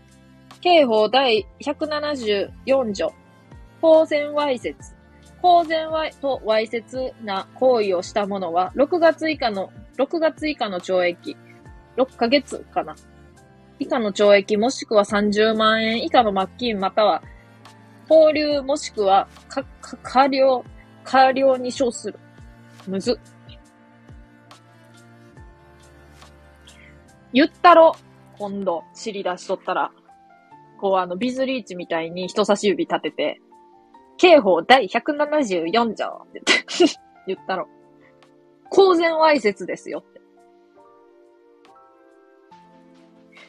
[0.61, 3.11] 刑法第174条。
[3.81, 4.95] 公然わいせつ。
[5.43, 11.35] 公然わいとわいせつな行為をした者は、6月以下の、6月以下の懲役。
[11.97, 12.95] 6ヶ月かな。
[13.77, 17.21] 以下の懲役もしくは30万円以下の罰金または
[18.09, 20.63] 交流もしくは、か、か、過料、
[21.03, 22.17] 過料に処する。
[22.87, 23.19] むず。
[27.33, 27.97] 言ったろ
[28.37, 29.91] 今度、尻出しとったら。
[30.79, 33.41] こうあの、ビズリーチみたいに人差し指立てて、
[34.17, 36.41] 刑法第174条って
[37.27, 37.67] 言っ、たろ。
[38.69, 40.21] 公然わいせつですよって。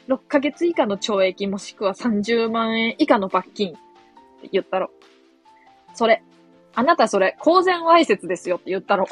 [0.08, 3.72] 6ヶ月以下の懲役もしくは30万円以下の罰金っ
[4.42, 4.90] て言ったろ。
[5.94, 6.22] それ。
[6.74, 9.06] あなたそれ、公然わいせつですよって言ったろ。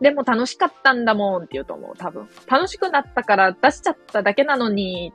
[0.00, 2.28] でも楽しかったんだもんって言うと思う、多分。
[2.48, 5.12] 楽しくなったから出しちゃっただけなのに、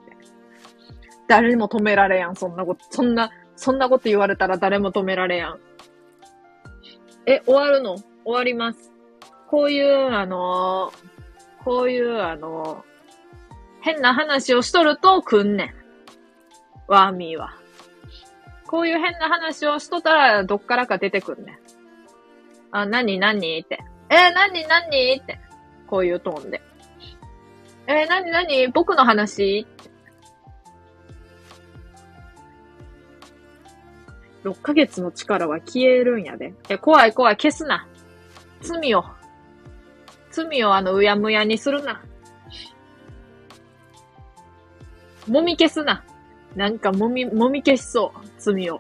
[1.28, 5.60] 誰にも止められやん、そんなこと、そんな、そんなこと言われたら誰も止められやん。
[7.26, 7.98] え、終わるの？
[7.98, 8.94] 終わります。
[9.50, 15.74] こういう、あのー、こういう、あのー、変な話をしとると来んねん。
[16.88, 17.54] ワーミーは。
[18.68, 21.58] こういう変な話をしとったら、どっからか出てくるねん。
[22.72, 23.80] あ、なになにって。
[24.10, 25.40] えー、なになにって。
[25.88, 26.62] こういうトーンで。
[27.88, 29.66] えー、なになに僕の話？
[34.48, 36.54] 6ヶ月の力は消えるんやで。
[36.70, 37.88] え、怖い怖い、消すな。
[38.62, 39.04] 罪を。
[40.32, 42.02] 罪をあの、うやむやにするな。
[45.28, 46.04] もみ消すな。
[46.56, 48.28] なんかもみ、もみ消しそう。
[48.38, 48.80] 罪を。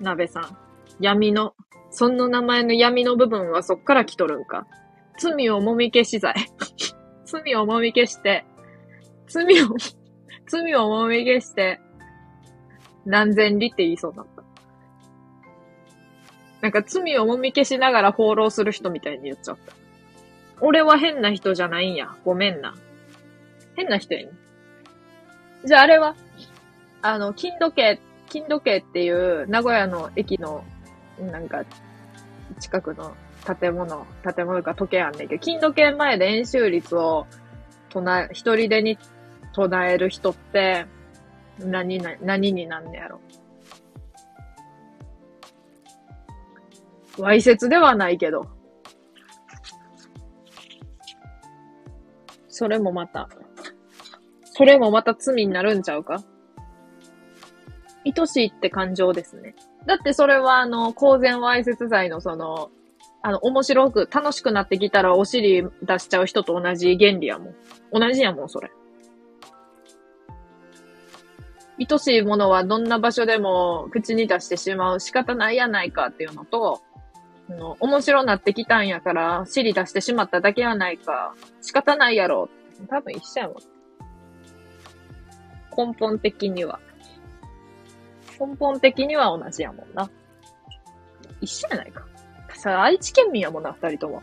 [0.00, 0.56] 鍋さん。
[1.00, 1.54] 闇の、
[1.90, 4.66] その名前の闇の部分はそっから来とるんか。
[5.18, 6.34] 罪をもみ消し罪。
[7.24, 8.44] 罪をもみ消して、
[9.26, 9.66] 罪を、
[10.46, 11.80] 罪をもみ消して、
[13.04, 14.43] 何千里って言いそうだった。
[16.64, 19.74] なんか罪をもみ消しながら放浪する人みたいに言っちゃった。
[20.62, 22.16] 俺は変な人じゃないんや。
[22.24, 22.74] ごめんな。
[23.76, 24.30] 変な人やん。
[25.66, 26.16] じゃああれは
[27.02, 28.00] あの、金時計、
[28.30, 30.64] 金時計っていう名古屋の駅の、
[31.20, 31.66] なんか、
[32.58, 33.14] 近くの
[33.58, 37.26] 建物、建物か時計あんねんけど、金時計前で演習率を
[37.90, 38.96] 唱え、一人でに
[39.52, 40.86] 唱える人って、
[41.58, 43.20] 何、何になんねやろ。
[47.18, 48.46] わいせつではないけど。
[52.48, 53.28] それもまた、
[54.44, 56.22] それもまた罪になるんちゃうか？
[58.04, 59.54] 愛しいって感情ですね。
[59.86, 62.70] だってそれはあの、公然わいせつ罪のその、
[63.22, 67.54] あの、面白く、楽しくなってきたらお尻出しちゃう人と同じ原理やもん。
[67.92, 68.70] 同じやもん、それ。
[71.78, 76.82] 愛しいものはどんな場所でも口に出してしまう仕方ないやないかっていうのと、
[77.48, 81.34] の面白なってきたんやから、尻出してしまっただけやないか。
[81.60, 82.48] 仕方ないやろ。
[82.88, 83.56] 多分一緒やもん。
[85.76, 86.80] 根本的には。
[88.40, 90.10] 根本的には同じやもんな。
[91.40, 92.06] 一緒やないか。
[92.54, 94.22] さ、愛知県民やもんな、二人とも。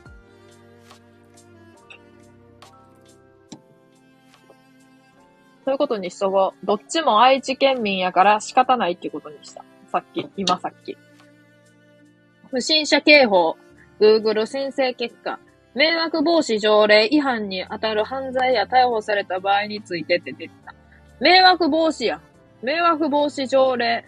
[5.64, 6.65] そういうことにしとこう。
[6.65, 9.64] どっちも愛知県民やから仕方ないってことにした。
[9.91, 10.98] さっき、今さっき。
[12.51, 13.55] 不審者警報、
[13.97, 15.39] Google 申請結果、
[15.73, 20.75] 迷惑防止条例違反に当たる犯罪や逮捕された場合についてって出てた。
[21.21, 22.19] 迷惑防止や。
[22.61, 24.03] 迷惑防止条例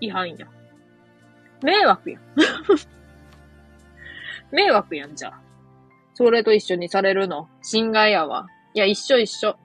[0.00, 0.46] 違反や。
[1.60, 2.22] 迷惑やん。
[4.54, 5.32] 迷惑やん、じゃ。
[6.14, 7.48] それと一緒にされるの？
[7.62, 8.46] 侵害やわ。
[8.74, 9.56] いや、一緒一緒。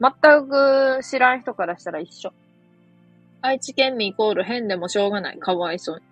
[0.00, 2.32] 全く知らん人からしたら一緒。
[3.42, 5.38] 愛知県民イコール変でもしょうがない。
[5.38, 6.02] かわいそうに。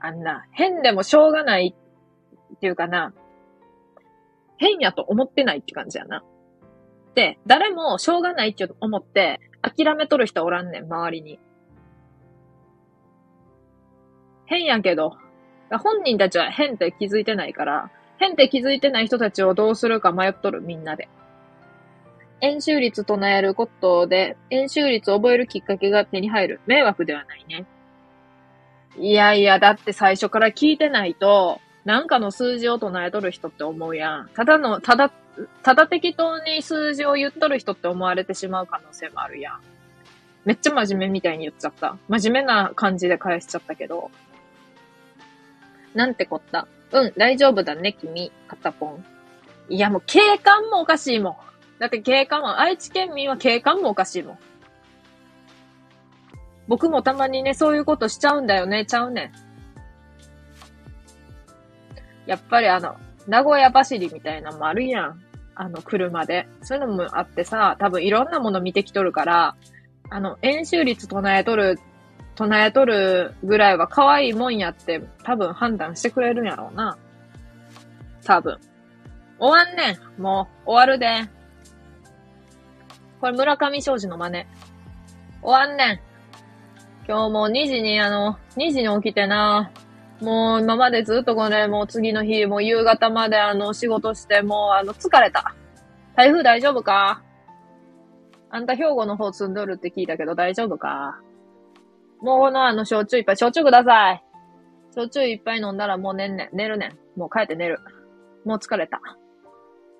[0.00, 1.74] あんな、変でもしょうがない
[2.54, 3.12] っていうかな。
[4.58, 6.22] 変やと思ってないって感じやな。
[7.14, 11.38] で、誰もしょうがないって思って諦めとる人おらんねん、周りに。
[14.46, 15.16] 変やけど、
[15.70, 21.08] 本人たちは変って気づいてないから、変って気づいてない人たちをどうするか迷っとる、みんなで。
[22.40, 26.60] 演習率唱えることで、演習率を覚えるきっかけが手に入る。
[26.66, 27.64] 迷惑ではないね。
[28.98, 34.28] いやいや、だって最初から聞いてないと、なんかの数字を唱えとる人って思うやん。
[34.34, 35.12] ただの、ただ、
[35.62, 39.60] ただ適当に数字を言っとる人って思われてしまう可能性もあるやん。
[40.44, 41.96] めっちゃ真面目みたいに言っちゃった。
[42.08, 44.10] 真面目な感じで返しちゃったけど。
[45.94, 46.68] なんてこった。
[46.92, 48.30] うん、大丈夫だね、君。
[48.46, 49.04] 片ポン。
[49.68, 51.36] いや、もう景観もおかしいもん。
[51.78, 54.38] だって景観も、愛知県民は景観もおかしいもん。
[56.68, 59.32] 僕もたまにね、そういうことしちゃうんだよね、ちゃうね
[62.26, 62.30] ん。
[62.30, 62.96] やっぱりあの、
[63.28, 65.20] 名古屋走りみたいなのもあるやん。
[65.54, 66.46] あの、車で。
[66.62, 69.56] そういうのもあってさ、多分いろんなもの見てきとるから、
[70.10, 71.78] あの、演習率唱えとる、
[72.34, 76.98] 唱えとるぐらいは可愛いもんやって多分判断してくれるんやろうな。
[78.24, 78.58] 多分。
[79.38, 80.22] 終わんねん。
[80.22, 81.35] もう、終わるで。
[83.20, 84.46] これ村上正司の真似。
[85.42, 86.00] 終わんねん。
[87.08, 89.70] 今日も2時にあの、2時に起きてな。
[90.20, 95.54] もう今までずっとこれ、もう次の日、もう夕方まであの仕事して、もうあの疲れた。
[96.16, 97.22] 台風大丈夫か？
[98.50, 101.20] あんた兵庫の方積んどるって聞いたけど大丈夫か？
[102.20, 104.24] もうこのあの焼酎いっぱい、焼酎ください。
[104.94, 106.56] 焼酎いっぱい飲んだらもう寝んねん。
[106.56, 106.98] 寝るねん。
[107.18, 107.80] もう帰って寝る。
[108.44, 109.00] もう疲れた。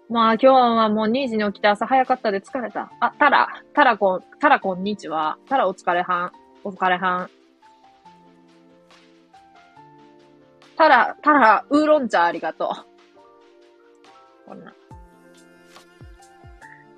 [0.09, 2.93] まあ今日はもう2時に起きて朝早かったで疲れた。
[3.01, 5.37] あ、たら、たらこん、たらこんにちは。
[5.49, 6.33] たらお疲れはん。
[6.63, 7.31] お疲れはん。
[10.77, 12.71] たら、たら、ウーロン茶ありがと
[14.47, 14.49] う。
[14.49, 14.73] こんな。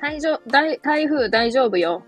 [0.00, 2.04] 台上、台、台風大丈夫よ。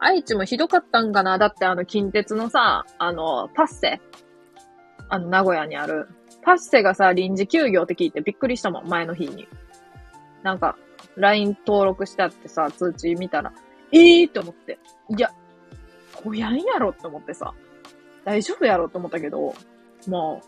[0.00, 1.38] 愛知もひどかったんかな？
[1.38, 4.00] だってあの近鉄のさ、あの、パッセ。
[5.08, 6.08] あの、名古屋にある。
[6.42, 9.46] パッセがさ、臨時休業って聞いてびっくりしたもん、前の日に。
[10.42, 10.76] なんか、
[11.16, 13.52] LINE 登録してあってさ、通知見たら、
[13.92, 14.78] ええー、って思って。
[15.16, 15.30] いや、
[16.14, 17.54] こやんやろって思ってさ、
[18.24, 19.54] 大丈夫やろって思ったけど、
[20.08, 20.42] も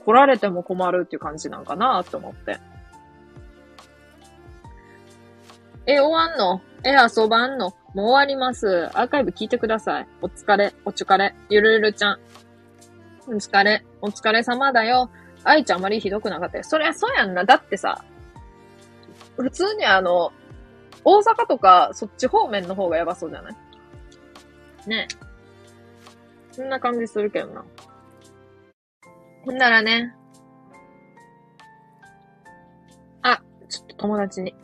[0.00, 2.58] う、来られても困るっていう感じなんかなって思って。
[5.86, 6.60] え、終わんの？
[6.84, 7.74] え、遊ばんの？
[7.94, 8.88] もう終わります。
[8.98, 10.08] アーカイブ聞いてください。
[10.20, 12.18] お疲れ、お疲れ、ゆるゆるちゃん。
[13.26, 15.10] お疲れ、お疲れ様だよ。
[15.44, 16.64] 愛ちゃんあまりひどくなかったよ。
[16.64, 17.44] そりゃそうやんな。
[17.44, 18.04] だってさ、
[19.36, 20.32] 普通にあの、
[21.04, 23.56] 大阪とかそっち方面の方がやばそうじゃない？
[24.88, 25.24] ねえ
[26.52, 27.64] そんな感じするけどな。
[29.44, 30.14] ほんならね。
[33.22, 34.54] あ、ちょっと友達に。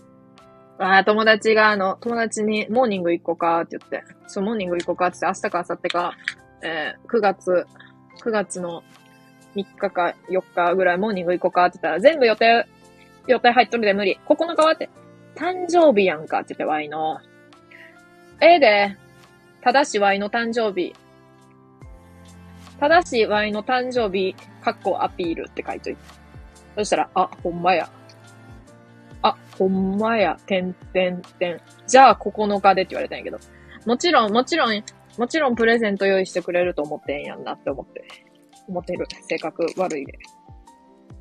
[0.78, 4.02] ああ友達があの、友達にモーニング行こうかって言って。
[4.28, 6.12] そう、モーニング行こうかって言って、明日か明後日か、
[6.62, 7.66] えー、9月、
[8.22, 8.82] 9月の
[9.56, 12.66] 3日か4日ぐらいモーニング行こうかって言ったら、全部予定、
[13.26, 14.18] 予定入っとるで無理。
[14.26, 14.88] 9日はって、
[15.34, 17.18] 誕生日やんかって言って、ワイの。
[18.40, 18.96] ええで、
[19.60, 20.94] ただしワイの誕生日。
[22.78, 26.00] ただしワイの誕生日、かっこアピールって書いといて。
[26.76, 27.90] そしたら、あ、ほんまや。
[29.22, 31.60] あ、ほんまや、てんてんてん。
[31.86, 33.38] じゃあ9日でって言われたんやけど。
[33.86, 34.82] もちろん、もちろん、
[35.18, 38.04] もちろんプレゼント用意してくれると思ってんやんなって思って。
[38.68, 39.06] 思ってる。
[39.28, 40.18] 性格悪いで。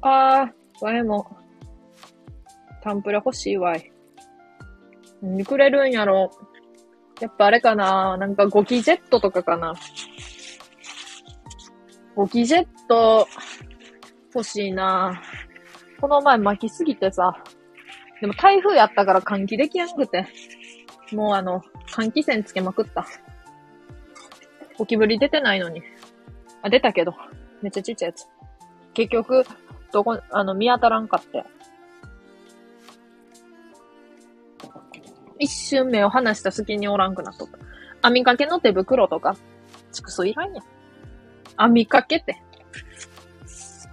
[0.01, 1.27] あー、わいも、
[2.81, 3.91] タンプレ欲しいわい。
[5.21, 6.31] 何くれるんやろ。
[7.19, 9.73] やっぱあれかななんかゴキジェットとかかな。
[12.15, 13.27] ゴキジェット
[14.33, 15.21] 欲しいな
[15.99, 17.43] この前巻きすぎてさ。
[18.21, 20.27] でも台風やったから換気できやんくて。
[21.11, 21.61] もうあの、
[21.91, 23.05] 換気扇つけまくった。
[24.77, 25.81] ゴキブリ出てないのに。
[26.61, 27.13] あ、出たけど。
[27.61, 28.27] めっちゃちっちゃいやつ。
[28.93, 29.43] 結局、
[29.91, 31.43] どこ、あの、見当たらんかって。
[35.39, 37.57] 一瞬目を離した隙におらんくなっとった。
[38.01, 39.35] 網掛けの手袋とか、
[39.91, 40.63] ちくそいらんやん。
[41.57, 42.41] 網掛けって。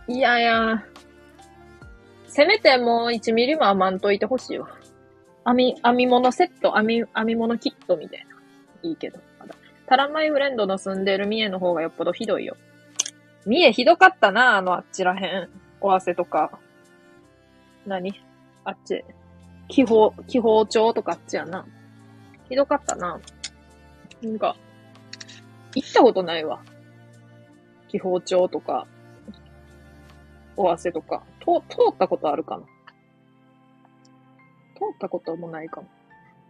[0.08, 0.84] いやいや、
[2.26, 4.68] せめてもう1ミリも余んといてほしいわ。
[5.46, 8.36] 編み、編み物セット、編み、編み物キットみたいな。
[8.88, 9.54] いいけど、まだ。
[9.86, 12.56] タラマイフレンドの住んでる三重の方がよっぽどひどいよ。
[13.46, 15.48] 三重ひどかったな、あのあっちらへん。
[15.80, 16.58] 尾鷲とか。
[17.86, 18.20] 何？
[18.64, 19.04] あっち。
[19.68, 21.66] 気泡、気泡町とかっちやな。
[22.48, 23.20] ひどかったな。
[24.22, 24.56] なんか、
[25.74, 26.62] 行ったことないわ。
[27.88, 28.86] 気泡町とか、
[30.56, 31.22] 尾鷲とか。
[31.40, 32.64] と、通ったことあるかな。
[34.74, 35.88] 通ったこともないかも。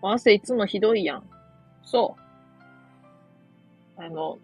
[0.03, 1.31] 尾鷲いつもひどいやん。
[1.83, 2.17] そ
[3.99, 4.03] う。
[4.03, 4.39] あの、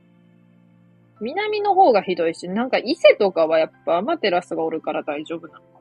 [1.21, 5.81] 南の方がひどいし、なんか伊勢とかはやっぱアマテラスがおるから大丈夫なのかな。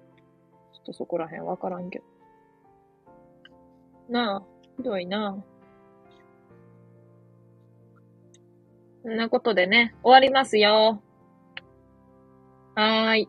[0.74, 2.06] ちょっとそこら辺わからんけど。
[4.12, 4.44] なあ、
[4.78, 5.44] ひどいなあ。
[9.04, 11.02] そんなことでね、終わりますよ。
[12.76, 13.28] はーい。